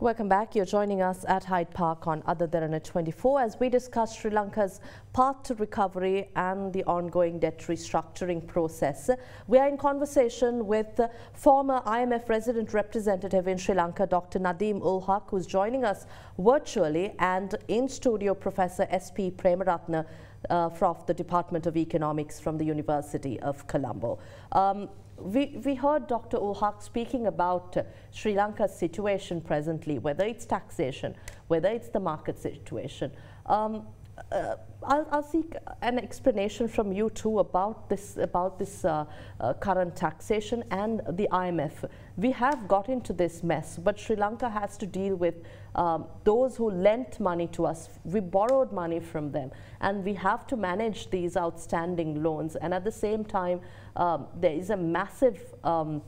[0.00, 0.54] Welcome back.
[0.54, 4.78] You're joining us at Hyde Park on Ada Derana 24 as we discuss Sri Lanka's
[5.12, 9.10] path to recovery and the ongoing debt restructuring process.
[9.48, 11.00] We are in conversation with
[11.32, 14.38] former IMF resident representative in Sri Lanka, Dr.
[14.38, 16.06] Nadeem Ul Haque, who's joining us
[16.38, 19.32] virtually, and in studio, Professor S.P.
[19.32, 20.06] Premaratne
[20.48, 24.20] uh, from the Department of Economics from the University of Colombo.
[24.52, 26.36] Um, we, we heard Dr.
[26.36, 31.14] Ul Haque speaking about uh, Sri Lanka's situation presently, whether it's taxation,
[31.48, 33.10] whether it's the market situation.
[33.46, 33.86] Um,
[34.32, 39.04] uh, I'll, I'll, seek an explanation from you too about this about this uh,
[39.40, 41.88] uh, current taxation and the IMF.
[42.16, 45.34] We have got into this mess, but Sri Lanka has to deal with
[45.74, 47.88] um, those who lent money to us.
[48.04, 49.50] We borrowed money from them,
[49.80, 52.56] and we have to manage these outstanding loans.
[52.56, 53.60] And at the same time,
[53.98, 56.02] um, there is a massive um,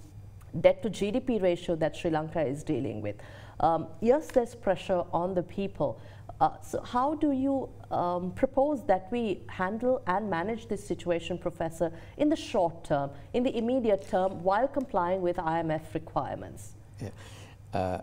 [0.60, 3.16] debt to GDP ratio that Sri Lanka is dealing with.
[3.60, 6.00] Um, yes, there's pressure on the people.
[6.40, 11.92] Uh, so how do you um, propose that we handle and manage this situation, Professor,
[12.16, 16.72] in the short term, in the immediate term, while complying with IMF requirements?
[17.02, 17.10] Yeah.
[17.74, 18.00] Uh,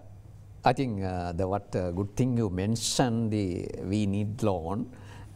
[0.63, 4.91] I think uh, the what uh, good thing you mentioned the we need loan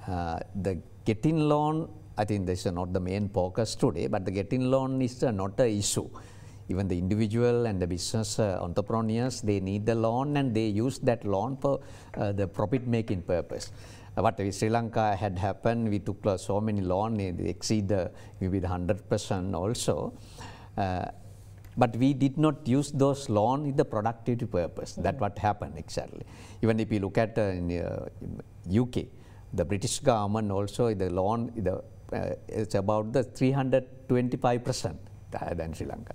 [0.07, 1.87] Uh, the getting loan,
[2.17, 5.32] I think this is not the main focus today, but the getting loan is uh,
[5.32, 6.10] not an issue.
[6.69, 11.00] Even the individual and the business uh, entrepreneurs, they need the loan and they use
[11.00, 11.82] that loan for
[12.15, 13.71] uh, the profit making purpose.
[14.15, 18.60] What in Sri Lanka had happened, we took so many loan, they exceed the, maybe
[18.60, 20.13] the 100% also.
[21.78, 24.91] But we did not use those loan in the productivity purpose.
[24.91, 25.04] Mm -hmm.
[25.04, 26.24] That what happened exactly.
[26.62, 28.95] Even if you look at uh, in uh, UK,
[29.54, 31.76] the British government also the loan the
[32.13, 35.00] uh, it's about the 325 percent
[35.38, 36.13] higher than Sri Lanka.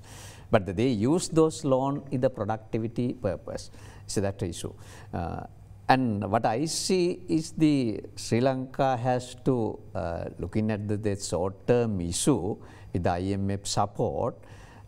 [0.51, 3.71] But they use those loan in the productivity purpose.
[4.07, 4.73] So that issue.
[5.13, 5.45] Uh,
[5.89, 11.17] and what I see is the Sri Lanka has to uh, looking at the, the
[11.17, 12.57] short-term issue
[12.93, 14.35] with the IMF support,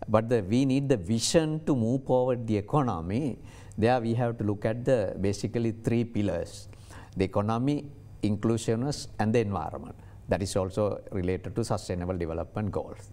[0.08, 3.38] but the, we need the vision to move forward the economy.
[3.76, 6.68] There we have to look at the basically three pillars:
[7.16, 7.86] the economy,
[8.22, 9.94] inclusiveness, and the environment.
[10.28, 13.10] That is also related to sustainable development goals.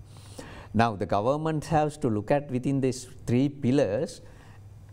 [0.74, 4.22] Now the government has to look at within these three pillars,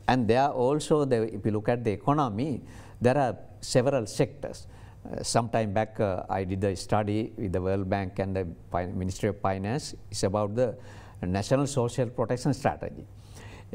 [0.06, 2.62] and there are also the, if you look at the economy,
[3.00, 4.66] there are several sectors.
[5.04, 8.46] Uh, some time back, uh, I did a study with the World Bank and the
[8.72, 9.96] Ministry of Finance.
[10.10, 10.76] It's about the
[11.22, 13.04] National Social Protection Strategy.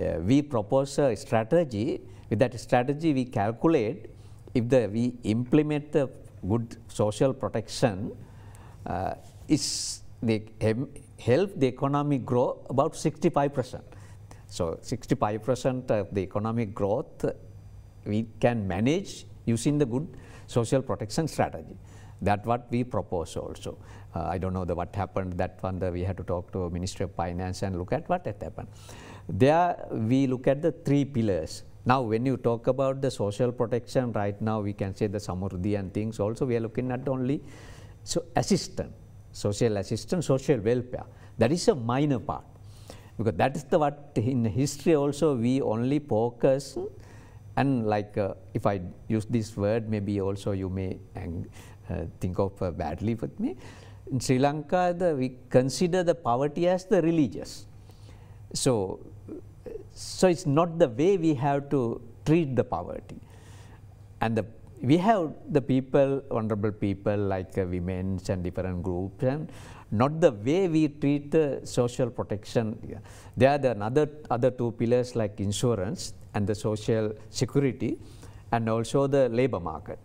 [0.02, 2.02] Uh, we propose a strategy.
[2.30, 4.10] With that strategy, we calculate
[4.54, 6.10] if the, we implement the
[6.48, 8.16] good social protection,
[9.48, 10.44] is the
[11.20, 13.84] help the economy grow about 65 percent.
[14.48, 17.26] So 65 percent of the economic growth
[18.06, 20.08] we can manage using the good
[20.48, 21.76] social protection strategy.
[22.22, 23.78] That what we propose also.
[24.16, 27.04] Uh, I don't know the what happened that one we had to talk to Ministry
[27.04, 28.70] of Finance and look at what had happened.
[29.30, 31.64] There we look at the three pillars.
[31.86, 35.78] Now when you talk about the social protection right now we can say the Samurdhi
[35.78, 37.44] and things also we are looking at only
[38.12, 38.94] so assistance
[39.38, 41.06] social assistance, social welfare.
[41.38, 42.46] That is a minor part
[43.18, 46.78] because that is the what in history also we only focus
[47.56, 52.62] and like uh, if I use this word maybe also you may uh, think of
[52.62, 53.56] uh, badly with me.
[54.12, 57.66] In Sri Lanka the, we consider the poverty as the religious.
[58.54, 59.00] So,
[59.94, 63.20] so it's not the way we have to treat the poverty
[64.22, 64.46] and the
[64.82, 69.52] we have the people, vulnerable people like uh, women and different groups and
[69.92, 72.78] not the way we treat the social protection.
[72.88, 72.98] Yeah.
[73.36, 77.98] There are the another other two pillars like insurance and the social security
[78.52, 80.00] and also the labor market.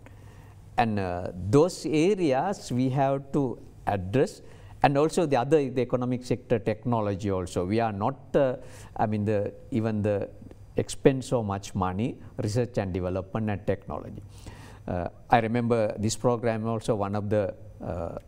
[0.78, 4.40] And uh, those areas we have to address
[4.82, 7.64] and also the other the economic sector technology also.
[7.64, 8.56] We are not, uh,
[8.96, 10.30] I mean the even the
[10.76, 14.22] expend so much money research and development and technology.
[14.86, 18.18] Uh, I remember this program also one of the uh,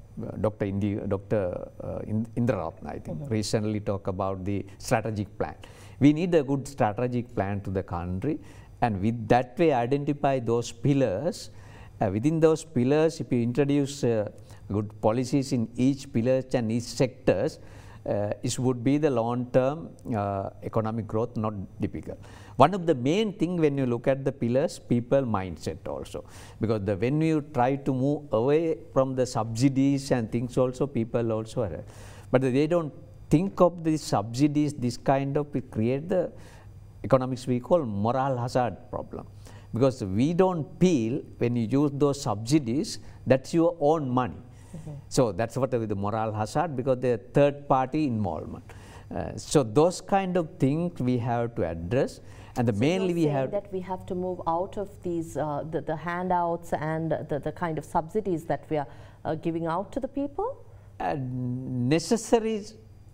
[0.41, 0.67] Dr.
[0.67, 1.69] Indi, Dr.
[1.83, 1.99] Uh,
[2.37, 3.35] Indraratna, I think, mm -hmm.
[3.39, 5.57] recently talked about the strategic plan.
[5.99, 8.39] We need a good strategic plan to the country,
[8.81, 11.51] and with that way identify those pillars.
[12.01, 14.31] Uh, within those pillars, if you introduce uh,
[14.71, 17.59] good policies in each pillars and each sectors,
[18.07, 22.19] it would be the long-term uh, economic growth, not difficult.
[22.57, 26.25] One of the main thing when you look at the pillars, people mindset also,
[26.61, 31.33] because the, when you try to move away from the subsidies and things also, people
[31.33, 31.85] also are,
[32.31, 32.93] but they don't
[33.31, 36.31] think of the subsidies, this kind of, create the
[37.03, 39.27] economics we call moral hazard problem.
[39.73, 44.37] Because we don't feel when you use those subsidies, that's your own money.
[44.79, 44.91] -hmm.
[45.09, 48.65] So that's what the moral hazard because the third party involvement.
[49.15, 52.21] Uh, so those kind of things we have to address
[52.57, 55.65] and the so mainly we have that we have to move out of these uh,
[55.71, 58.87] the, the, handouts and the, the kind of subsidies that we are
[59.25, 60.65] uh, giving out to the people
[61.01, 62.65] uh, necessary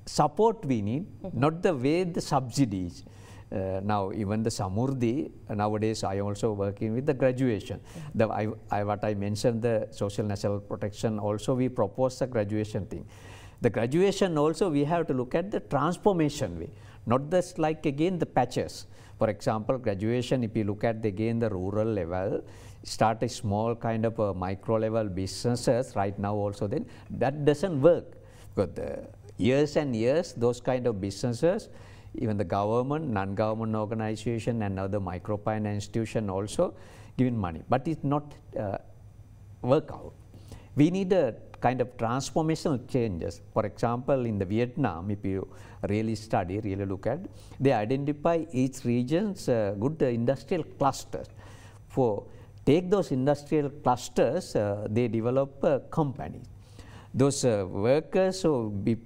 [0.06, 1.40] support we need mm -hmm.
[1.44, 3.04] not the way the subsidies
[3.52, 5.30] uh, now even the samurdhi
[5.62, 7.80] nowadays i am also working with the graduation.
[8.14, 12.86] The I, I, what i mentioned the social national protection also we propose the graduation
[12.86, 13.06] thing.
[13.60, 16.70] The graduation also we have to look at the transformation way
[17.06, 18.86] not just like again the patches.
[19.18, 22.42] For example, graduation, if you look at the, again the rural level,
[22.82, 27.80] start a small kind of a micro level businesses right now also then that doesn't
[27.80, 28.04] work.
[28.54, 31.68] The years and years those kind of businesses
[32.14, 36.74] even the government non-government organization and other microfinance institution also
[37.16, 38.78] giving money but it's not uh,
[39.62, 40.12] work out
[40.76, 43.40] we need a kind of transformational changes.
[43.52, 45.46] For example, in the Vietnam, if you
[45.88, 47.20] really study, really look at,
[47.58, 51.26] they identify each region's uh, good uh, industrial clusters
[51.88, 52.24] for
[52.64, 56.46] take those industrial clusters, uh, they develop companies.
[57.12, 58.96] Those uh, workers who be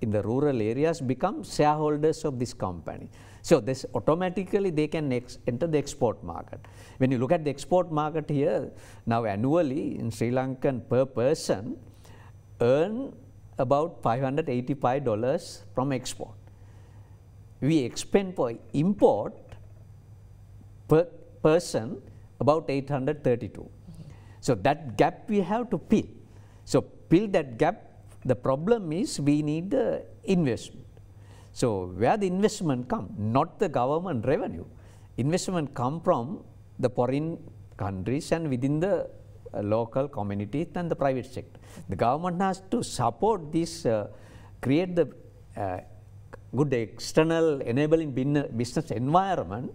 [0.00, 3.08] in the rural areas become shareholders of this company.
[3.42, 6.60] So this automatically they can enter the export market.
[6.98, 8.70] When you look at the export market here,
[9.06, 11.78] now annually in Sri Lankan per person
[12.60, 13.14] earn
[13.58, 16.34] about $585 from export.
[17.60, 19.34] We expend for import
[20.88, 21.04] per
[21.42, 22.02] person
[22.40, 23.68] about 832.
[24.40, 26.06] So that gap we have to fill.
[26.64, 27.85] So fill that gap,
[28.30, 30.86] the problem is we need the investment.
[31.52, 31.68] So
[32.00, 34.66] where the investment come, not the government revenue.
[35.16, 36.44] Investment come from
[36.78, 37.38] the foreign
[37.76, 39.08] countries and within the
[39.54, 41.58] uh, local communities and the private sector.
[41.88, 44.08] The government has to support this, uh,
[44.60, 45.06] create the
[45.56, 45.78] uh,
[46.54, 48.10] good external enabling
[48.60, 49.70] business environment.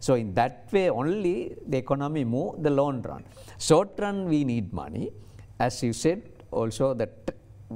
[0.00, 3.24] So in that way only the economy move the long run.
[3.58, 5.10] Short run we need money.
[5.58, 7.30] As you said also that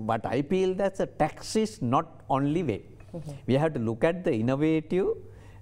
[0.07, 2.83] but I feel that the tax is not only way.
[3.13, 3.35] Mm -hmm.
[3.47, 5.09] We have to look at the innovative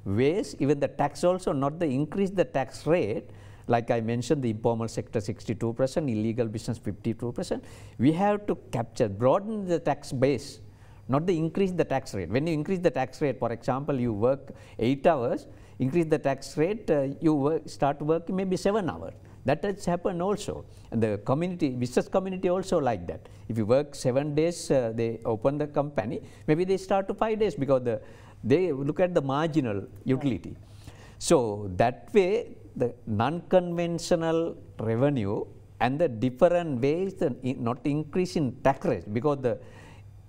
[0.04, 3.30] ways, even the tax also not the increase the tax rate,
[3.66, 7.64] like I mentioned the informal sector 62 percent, illegal business 52 percent.
[7.98, 10.60] We have to capture, broaden the tax base,
[11.08, 12.30] not the increase the tax rate.
[12.30, 15.46] When you increase the tax rate, for example, you work 8 hours,
[15.78, 19.14] increase the tax rate, uh, you work, start working maybe 7 hours.
[19.46, 20.64] That has happened also.
[20.90, 23.20] And the community, business community also like that.
[23.48, 27.38] If you work 7 days, uh, they open the company, maybe they start to 5
[27.38, 28.00] days because the,
[28.42, 30.50] they look at the marginal utility.
[30.50, 30.92] Right.
[31.18, 35.44] So that way the non-conventional revenue
[35.80, 37.30] and the different ways the
[37.68, 39.58] not increase in tax rate because the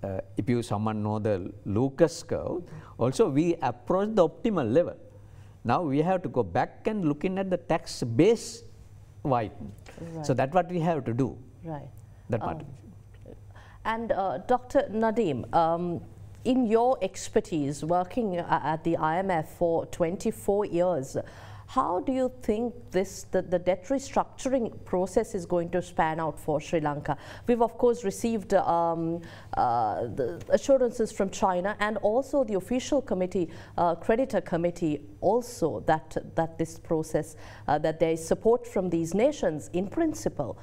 [0.02, 2.62] uh, if you someone know the Lucas curve
[2.96, 4.96] also we approach the optimal level.
[5.64, 8.62] Now we have to go back and looking at the tax base
[9.28, 9.72] widen.
[10.00, 10.26] Right.
[10.26, 11.38] So that's what we have to do.
[11.64, 11.88] Right.
[12.30, 12.58] That part.
[12.58, 12.66] Um,
[13.84, 14.82] and uh, Dr.
[14.90, 16.00] Nadeem, um,
[16.44, 21.16] in your expertise working at the IMF for 24 years,
[21.68, 26.40] how do you think this the, the debt restructuring process is going to span out
[26.40, 27.18] for Sri Lanka?
[27.46, 29.20] We've of course received um,
[29.54, 36.16] uh, the assurances from China and also the official committee, uh, creditor committee, also that
[36.36, 40.58] that this process uh, that there is support from these nations in principle.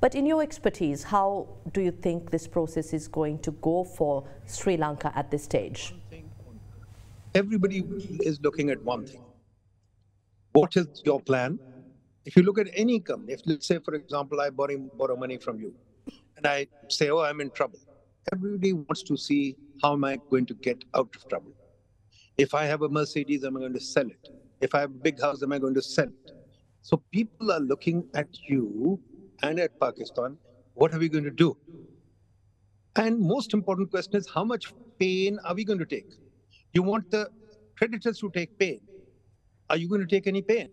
[0.00, 4.22] But in your expertise, how do you think this process is going to go for
[4.46, 5.94] Sri Lanka at this stage?
[7.34, 7.82] Everybody
[8.20, 9.24] is looking at one thing
[10.52, 11.58] what is your plan?
[12.24, 15.38] If you look at any company, if let's say, for example, I borrow, borrow money
[15.38, 15.74] from you
[16.36, 17.78] and I say, oh, I'm in trouble,
[18.32, 21.52] everybody wants to see how am I going to get out of trouble.
[22.36, 24.28] If I have a Mercedes, am I going to sell it?
[24.60, 26.32] If I have a big house, am I going to sell it?
[26.82, 29.00] So people are looking at you
[29.42, 30.36] and at Pakistan.
[30.74, 31.56] What are we going to do?
[32.96, 36.12] And most important question is how much pain are we going to take?
[36.72, 37.28] You want the
[37.76, 38.80] creditors to take pain
[39.70, 40.70] are you going to take any pain?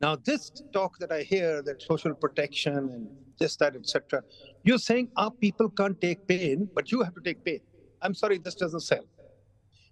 [0.00, 3.08] Now, this talk that I hear, that social protection and
[3.38, 4.22] this, that, etc.,
[4.64, 7.60] you're saying our people can't take pain, but you have to take pain.
[8.02, 9.04] I'm sorry, this doesn't sell.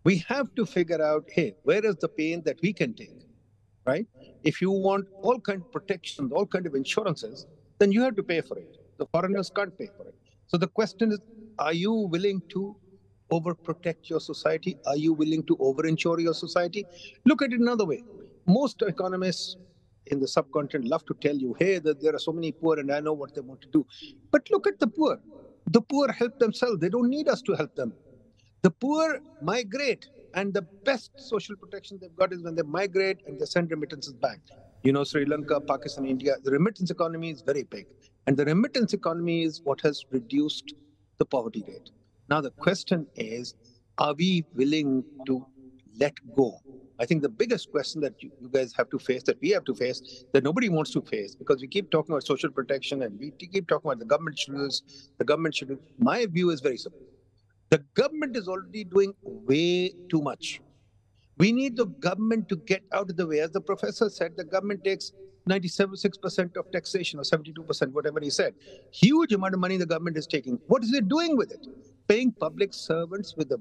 [0.02, 3.12] We have to figure out, hey, where is the pain that we can take,
[3.86, 4.06] right?
[4.42, 7.46] If you want all kind of protections, all kind of insurances,
[7.78, 8.78] then you have to pay for it.
[8.98, 10.14] The foreigners can't pay for it.
[10.48, 11.20] So the question is,
[11.58, 12.74] are you willing to
[13.30, 14.76] overprotect your society?
[14.86, 16.84] Are you willing to overinsure your society?
[17.24, 18.02] Look at it another way
[18.46, 19.56] most economists
[20.06, 22.92] in the subcontinent love to tell you, hey, that there are so many poor and
[22.92, 23.86] I know what they want to do.
[24.30, 25.20] But look at the poor.
[25.70, 26.80] The poor help themselves.
[26.80, 27.92] They don't need us to help them.
[28.62, 33.38] The poor migrate, and the best social protection they've got is when they migrate and
[33.38, 34.40] they send remittances back.
[34.82, 37.86] You know, Sri Lanka, Pakistan, India, the remittance economy is very big.
[38.26, 40.74] And the remittance economy is what has reduced
[41.18, 41.90] the poverty rate.
[42.28, 43.54] Now, the question is,
[43.98, 45.44] are we willing to
[45.98, 46.60] let go
[47.00, 49.64] I think the biggest question that you, you, guys have to face, that we have
[49.64, 53.18] to face, that nobody wants to face, because we keep talking about social protection and
[53.18, 54.68] we keep talking about the government should do
[55.18, 55.78] the government should do.
[55.98, 57.00] My view is very simple.
[57.70, 60.60] The government is already doing way too much.
[61.38, 63.40] We need the government to get out of the way.
[63.40, 65.12] As the professor said, the government takes
[65.48, 68.54] 97.6% of taxation or 72%, whatever he said.
[68.92, 70.58] Huge amount of money the government is taking.
[70.66, 71.66] What is it doing with it?
[72.08, 73.58] Paying public servants with a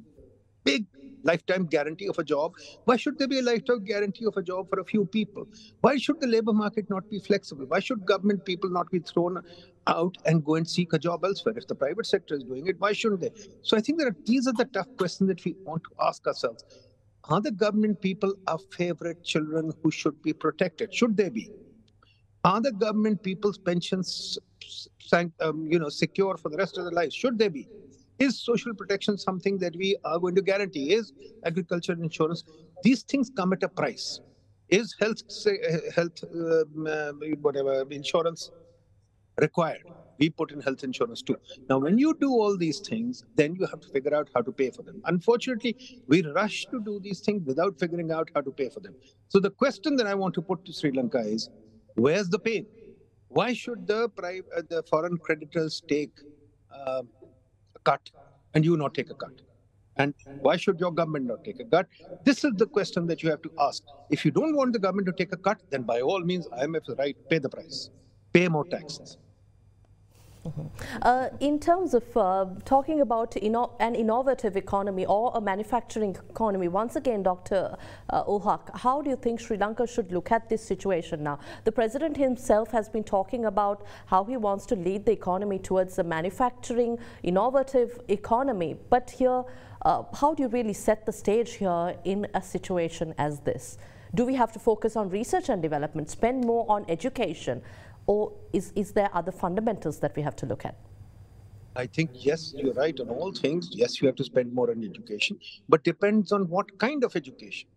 [0.69, 0.85] big
[1.23, 2.53] lifetime guarantee of a job.
[2.85, 5.47] Why should there be a lifetime guarantee of a job for a few people?
[5.81, 7.65] Why should the labor market not be flexible?
[7.67, 9.41] Why should government people not be thrown
[9.87, 11.55] out and go and seek a job elsewhere?
[11.57, 13.31] If the private sector is doing it, why shouldn't they?
[13.61, 16.63] So I think that these are the tough questions that we want to ask ourselves.
[17.25, 20.93] Are the government people our favorite children who should be protected?
[20.93, 21.51] Should they be?
[22.43, 24.37] Are the government people's pensions,
[25.41, 27.15] um, you know, secure for the rest of their lives?
[27.15, 27.69] Should they be?
[28.19, 30.93] Is social protection something that we are going to guarantee?
[30.93, 31.13] Is
[31.45, 32.43] agriculture insurance?
[32.83, 34.19] These things come at a price.
[34.69, 35.57] Is health, say,
[35.95, 37.11] health, um, uh,
[37.41, 38.51] whatever insurance
[39.39, 39.83] required?
[40.19, 41.37] we put in health insurance too.
[41.69, 44.51] Now, when you do all these things, then you have to figure out how to
[44.51, 45.01] pay for them.
[45.05, 48.95] Unfortunately, we rush to do these things without figuring out how to pay for them.
[49.29, 51.49] So the question that I want to put to Sri Lanka is,
[51.95, 52.67] where's the pain?
[53.29, 56.11] Why should the, private, uh, the foreign creditors take
[56.73, 57.03] uh,
[57.83, 58.09] cut
[58.53, 59.33] and you not take a cut?
[59.97, 61.87] And why should your government not take a cut?
[62.23, 63.83] This is the question that you have to ask.
[64.09, 66.89] If you don't want the government to take a cut, then by all means, IMF
[66.89, 67.89] is right, pay the price,
[68.33, 69.17] pay more taxes.
[70.45, 70.67] Mm -hmm.
[71.05, 73.35] uh, in terms of uh, talking about
[73.79, 77.77] an innovative economy or a manufacturing economy, once again, Dr.
[78.09, 81.39] Uh, how do you think Sri Lanka should look at this situation now?
[81.63, 85.99] The president himself has been talking about how he wants to lead the economy towards
[85.99, 88.75] a manufacturing, innovative economy.
[88.89, 89.43] But here,
[89.85, 93.77] uh, how do you really set the stage here in a situation as this?
[94.15, 97.61] Do we have to focus on research and development, spend more on education?
[98.09, 100.75] Or is, is there other fundamentals that we have to look at?
[101.75, 103.69] I think, yes, you're right on all things.
[103.71, 105.37] Yes, you have to spend more on education,
[105.69, 107.69] but depends on what kind of education.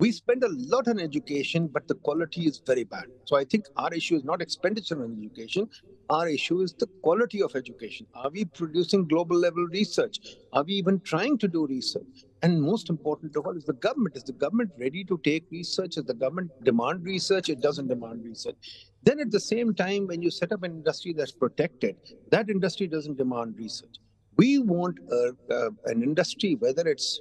[0.00, 3.06] We spend a lot on education, but the quality is very bad.
[3.24, 5.68] So I think our issue is not expenditure on education.
[6.10, 8.06] Our issue is the quality of education.
[8.14, 10.18] Are we producing global level research?
[10.52, 12.24] Are we even trying to do research?
[12.42, 14.16] And most important of all is the government.
[14.16, 15.96] Is the government ready to take research?
[15.96, 17.48] Is the government demand research?
[17.48, 18.56] It doesn't demand research.
[19.02, 21.96] Then at the same time, when you set up an industry that's protected,
[22.30, 23.96] that industry doesn't demand research.
[24.36, 27.20] We want a, uh, an industry, whether it's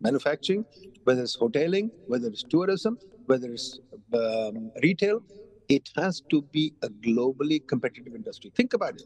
[0.00, 0.64] manufacturing,
[1.04, 3.78] whether it's hoteling, whether it's tourism, whether it's
[4.14, 5.22] um, retail,
[5.68, 8.50] it has to be a globally competitive industry.
[8.56, 9.02] Think about it.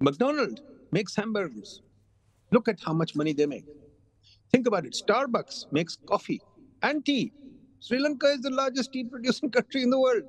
[0.00, 0.62] McDonald's
[0.92, 1.82] makes hamburgers.
[2.52, 3.64] Look at how much money they make.
[4.52, 4.92] Think about it.
[4.92, 6.40] Starbucks makes coffee
[6.82, 7.32] and tea.
[7.80, 10.22] Sri Lanka is the largest tea producing country in the world.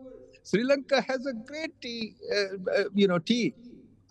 [0.44, 3.54] Sri Lanka has a great tea, uh, uh, you know, tea.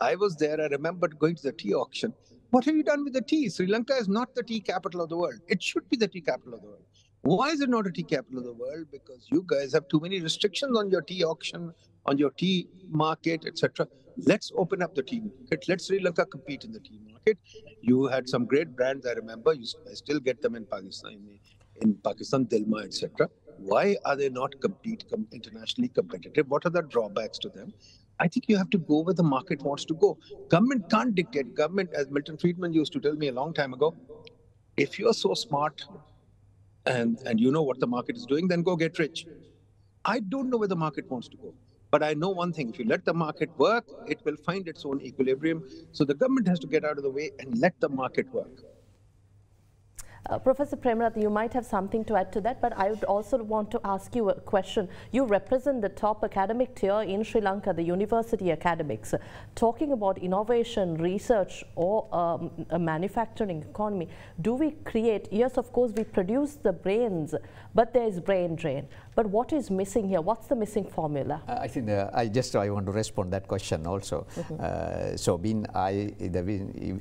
[0.00, 0.60] I was there.
[0.60, 2.14] I remember going to the tea auction.
[2.50, 3.48] What have you done with the tea?
[3.48, 5.40] Sri Lanka is not the tea capital of the world.
[5.48, 6.84] It should be the tea capital of the world.
[7.22, 8.86] Why is it not a tea capital of the world?
[8.90, 11.72] Because you guys have too many restrictions on your tea auction,
[12.06, 13.86] on your tea market, etc.
[14.16, 15.68] Let's open up the tea market.
[15.68, 17.38] Let Sri Lanka compete in the tea market.
[17.82, 19.06] You had some great brands.
[19.06, 19.52] I remember.
[19.52, 21.20] You I still get them in Pakistan,
[21.82, 23.28] in, Pakistan, Dilmah, etc.
[23.60, 26.48] Why are they not compete com- internationally competitive?
[26.48, 27.74] What are the drawbacks to them?
[28.18, 30.18] I think you have to go where the market wants to go.
[30.48, 31.54] Government can't dictate.
[31.54, 33.94] Government, as Milton Friedman used to tell me a long time ago,
[34.76, 35.82] if you're so smart
[36.86, 39.26] and, and you know what the market is doing, then go get rich.
[40.04, 41.54] I don't know where the market wants to go.
[41.90, 44.84] But I know one thing if you let the market work, it will find its
[44.84, 45.64] own equilibrium.
[45.92, 48.64] So the government has to get out of the way and let the market work.
[50.28, 53.42] Uh, Professor Premaratne, you might have something to add to that, but I would also
[53.42, 54.86] want to ask you a question.
[55.12, 59.14] You represent the top academic tier in Sri Lanka, the university academics.
[59.54, 64.08] talking about innovation, research, or um, a manufacturing economy,
[64.42, 67.34] do we create, yes, of course, we produce the brains,
[67.74, 68.86] but there is brain drain.
[69.14, 70.20] But what is missing here?
[70.20, 71.42] What's the missing formula?
[71.48, 74.26] Uh, I think uh, I just I want to respond that question also.
[74.36, 75.18] Mm -hmm.
[75.18, 76.42] so, being I, the,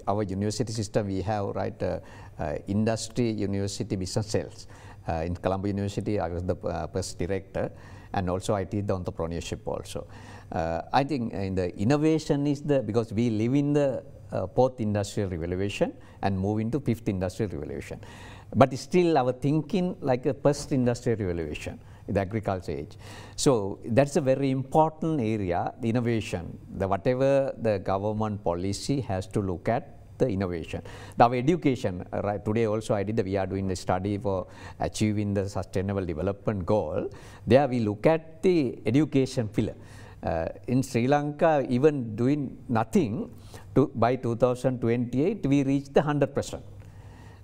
[0.06, 2.00] our university system, we have right uh,
[2.40, 4.68] uh, industry university business cells.
[5.08, 7.72] Uh, in Colombo University, I was the uh, first director
[8.14, 10.06] and also I teach the entrepreneurship also.
[10.94, 14.04] I think in the innovation is the, because we live in the
[14.56, 18.00] fourth industrial revolution and move into fifth industrial revolution.
[18.56, 21.80] But still our thinking like a first industrial revolution
[22.10, 22.98] the agriculture age.
[23.36, 29.42] So that's a very important area, the innovation, the whatever the government policy has to
[29.42, 30.82] look at the innovation.
[31.18, 34.48] Now education, right, today also I did, the, we are doing the study for
[34.80, 37.10] achieving the sustainable development goal.
[37.48, 39.76] There we look at the education pillar.
[40.22, 43.32] Uh, in Sri Lanka, even doing nothing,
[43.74, 46.64] to, by 2028, we reach the 100 percent.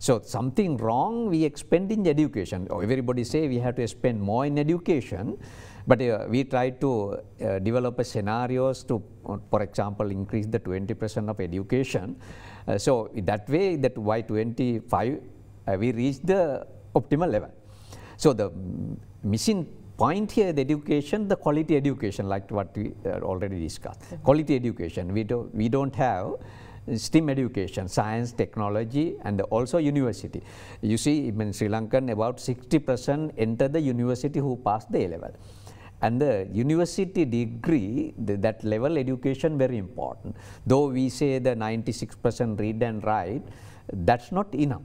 [0.06, 2.68] So something wrong we expend in education.
[2.70, 5.36] Oh, everybody say we have to spend more in education,
[5.88, 6.92] but uh, we try to
[7.42, 12.16] uh, develop scenarios to, uh, for example, increase the 20 percent of education.
[12.68, 15.18] Uh, so that way that by 25
[15.68, 17.50] uh, we reach the optimal level.
[18.18, 18.52] So the
[19.24, 19.66] missing
[19.98, 24.24] point here the education the quality education like what we uh, already discussed mm -hmm.
[24.28, 26.36] quality education we don't we don't have
[26.94, 30.42] STEM education, science, technology, and also university.
[30.82, 35.32] You see, in Sri Lankan, about 60% enter the university who pass the A level.
[36.02, 40.36] and the university degree, that level education very important.
[40.66, 43.44] Though we say the 96% read and write,
[43.92, 44.82] that's not enough.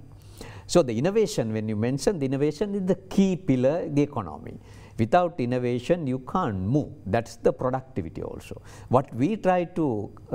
[0.66, 4.58] So the innovation, when you mention the innovation is the key pillar the economy.
[5.02, 6.90] Without innovation, you can't move.
[7.06, 8.60] That's the productivity also.
[8.88, 9.86] What we try to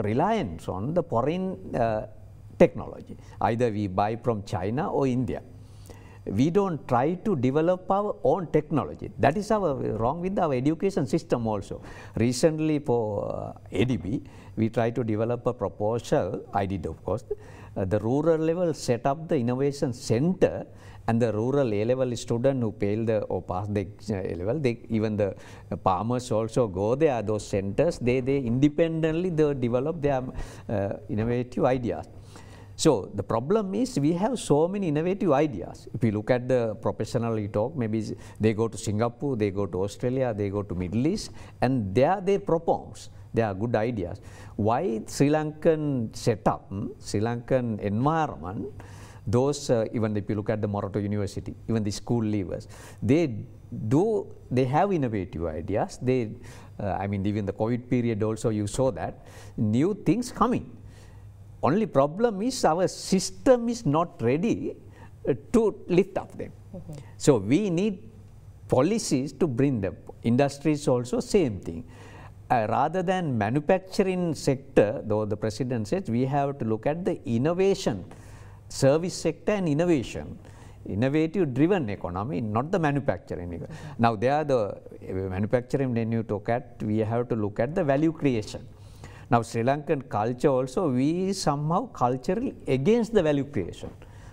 [0.09, 2.07] reliance on the foreign uh,
[2.57, 3.17] technology.
[3.41, 5.41] Either we buy from China or India
[6.25, 9.11] we don't try to develop our own technology.
[9.19, 11.81] That is our wrong with our education system also.
[12.15, 17.23] Recently for uh, ADB, we try to develop a proposal, I did of course,
[17.75, 20.65] Uh, the rural level set up the innovation center
[21.07, 25.15] and the rural A-level student who fail the or pass the uh, A-level, they even
[25.17, 25.35] the
[25.71, 30.23] uh, farmers also go there, those centers, they, they independently they develop their
[30.69, 32.07] uh, innovative ideas.
[32.75, 35.87] So the problem is we have so many innovative ideas.
[35.93, 38.03] If you look at the professional you talk, maybe
[38.39, 42.19] they go to Singapore, they go to Australia, they go to Middle East, and there
[42.21, 43.09] they propose.
[43.33, 44.19] They are good ideas.
[44.55, 48.67] Why Sri Lankan setup, hmm, Sri Lankan environment,
[49.25, 52.67] those uh, even if you look at the Moratuwa University, even the school leavers,
[53.01, 53.27] they
[53.87, 55.97] do they have innovative ideas.
[56.01, 56.31] They,
[56.79, 59.25] uh, I mean, even the COVID period also you saw that
[59.57, 60.71] new things coming
[61.65, 64.75] only problem is our system is not ready
[65.27, 65.61] uh, to
[65.97, 66.51] lift up them.
[66.51, 66.97] Mm -hmm.
[67.25, 67.95] So we need
[68.75, 69.95] policies to bring them.
[70.31, 71.81] Industries also same thing.
[72.53, 77.15] Uh, rather than manufacturing sector, though the president says we have to look at the
[77.37, 77.97] innovation,
[78.81, 80.27] service sector and innovation
[80.95, 83.49] innovative driven economy, not the manufacturing.
[83.49, 83.95] Mm -hmm.
[84.05, 87.73] Now, they are the uh, manufacturing when you look at, we have to look at
[87.77, 88.61] the value creation.
[89.29, 93.89] Now Sri Lankan culture also, we somehow culturally against the value creation.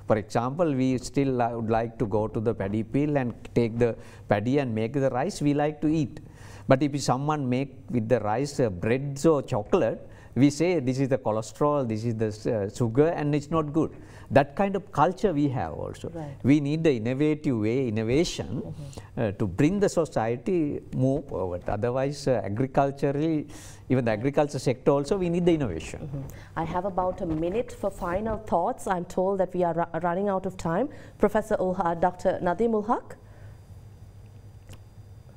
[0.07, 3.97] For example, we still would like to go to the paddy field and take the
[4.29, 6.21] paddy and make the rice we like to eat.
[6.69, 11.09] But if someone make with the rice uh, breads or chocolate, we say this is
[11.09, 13.91] the cholesterol, this is the uh, sugar and it's not good.
[14.31, 16.09] That kind of culture we have also.
[16.09, 16.37] Right.
[16.43, 19.29] We need the innovative way, innovation mm -hmm.
[19.29, 21.69] uh, to bring the society move forward.
[21.69, 23.47] Otherwise, uh, agriculturally,
[23.91, 26.01] even the agriculture sector also, we need the innovation.
[26.03, 26.63] Mm -hmm.
[26.63, 28.87] I have about a minute for final thoughts.
[28.87, 30.89] I'm told that we are running out of time.
[31.19, 32.41] Professor Ul Haque, Dr.
[32.41, 33.17] Nadeem Ul Haque.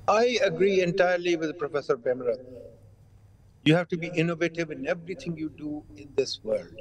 [0.08, 2.65] I agree entirely with Professor Premaratne.
[3.66, 6.80] You have to be innovative in everything you do in this world.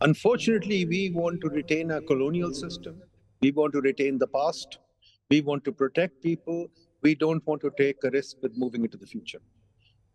[0.00, 3.02] Unfortunately, we want to retain our colonial system.
[3.42, 4.78] We want to retain the past.
[5.28, 6.68] We want to protect people.
[7.02, 9.40] We don't want to take a risk with moving into the future.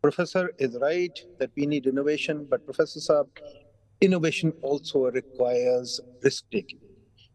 [0.01, 3.27] Professor is right that we need innovation, but Professor Saab,
[4.01, 6.79] innovation also requires risk taking.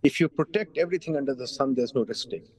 [0.02, 2.56] If you protect everything under the sun, there's no risk taking.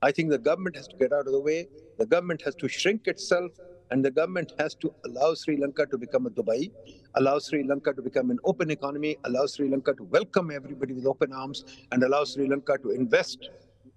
[0.00, 1.66] I think the government has to get out of the way.
[1.98, 3.50] The government has to shrink itself
[3.90, 6.70] and the government has to allow Sri Lanka to become a Dubai,
[7.14, 11.06] allow Sri Lanka to become an open economy, allow Sri Lanka to welcome everybody with
[11.06, 13.50] open arms, and allow Sri Lanka to invest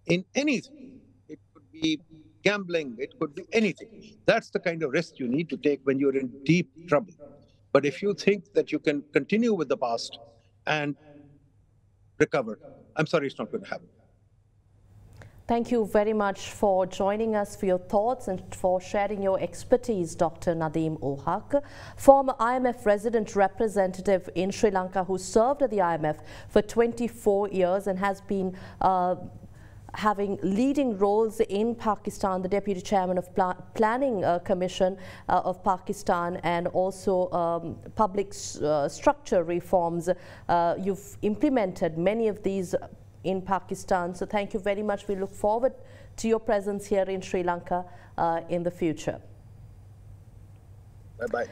[0.07, 0.73] in anything.
[1.27, 2.01] It could be
[2.43, 3.89] gambling, it could be anything.
[4.25, 7.13] That's the kind of risk you need to take when you're in deep trouble.
[7.71, 10.19] But if you think that you can continue with the past
[10.67, 10.95] and
[12.19, 12.59] recover,
[12.95, 13.87] I'm sorry, it's not going to happen.
[15.45, 20.15] Thank you very much for joining us for your thoughts and for sharing your expertise,
[20.15, 20.55] Dr.
[20.55, 21.61] Nadeem Ul Haque,
[21.97, 27.87] former IMF resident representative in Sri Lanka who served at the IMF for 24 years
[27.87, 29.15] and has been uh,
[29.95, 35.61] having leading roles in Pakistan, the Deputy Chairman of Pla Planning uh, Commission uh, of
[35.61, 38.33] Pakistan and also um, public
[38.63, 40.07] uh, structure reforms.
[40.47, 42.73] Uh, you've implemented many of these
[43.23, 44.15] in Pakistan.
[44.15, 45.07] So thank you very much.
[45.07, 45.73] We look forward
[46.17, 47.85] to your presence here in Sri Lanka
[48.17, 49.19] uh, in the future.
[51.19, 51.47] Bye-bye.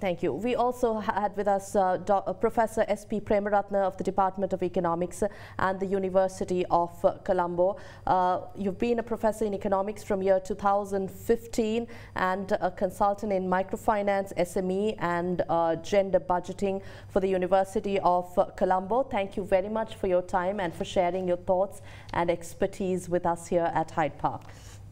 [0.00, 0.32] Thank you.
[0.32, 3.20] We also had with us uh, uh Professor S.P.
[3.20, 5.22] Premaratne of the Department of Economics
[5.58, 6.90] and the University of
[7.24, 7.76] Colombo.
[8.06, 11.86] Uh, you've been a professor in economics from year 2015
[12.16, 18.26] and a consultant in microfinance, SME and uh, gender budgeting for the University of
[18.56, 19.04] Colombo.
[19.04, 21.82] Thank you very much for your time and for sharing your thoughts
[22.12, 24.42] and expertise with us here at Hyde Park.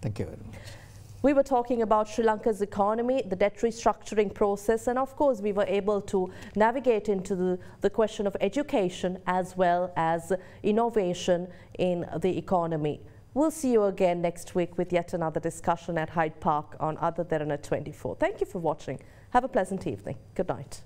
[0.00, 0.81] Thank you very much.
[1.22, 5.52] We were talking about Sri Lanka's economy, the debt restructuring process, and of course we
[5.52, 10.32] were able to navigate into the, the question of education as well as
[10.64, 11.46] innovation
[11.78, 13.00] in the economy.
[13.34, 17.24] We'll see you again next week with yet another discussion at Hyde Park on Ada
[17.24, 18.16] Derana 24.
[18.16, 18.98] Thank you for watching.
[19.30, 20.16] Have a pleasant evening.
[20.34, 20.82] Good night.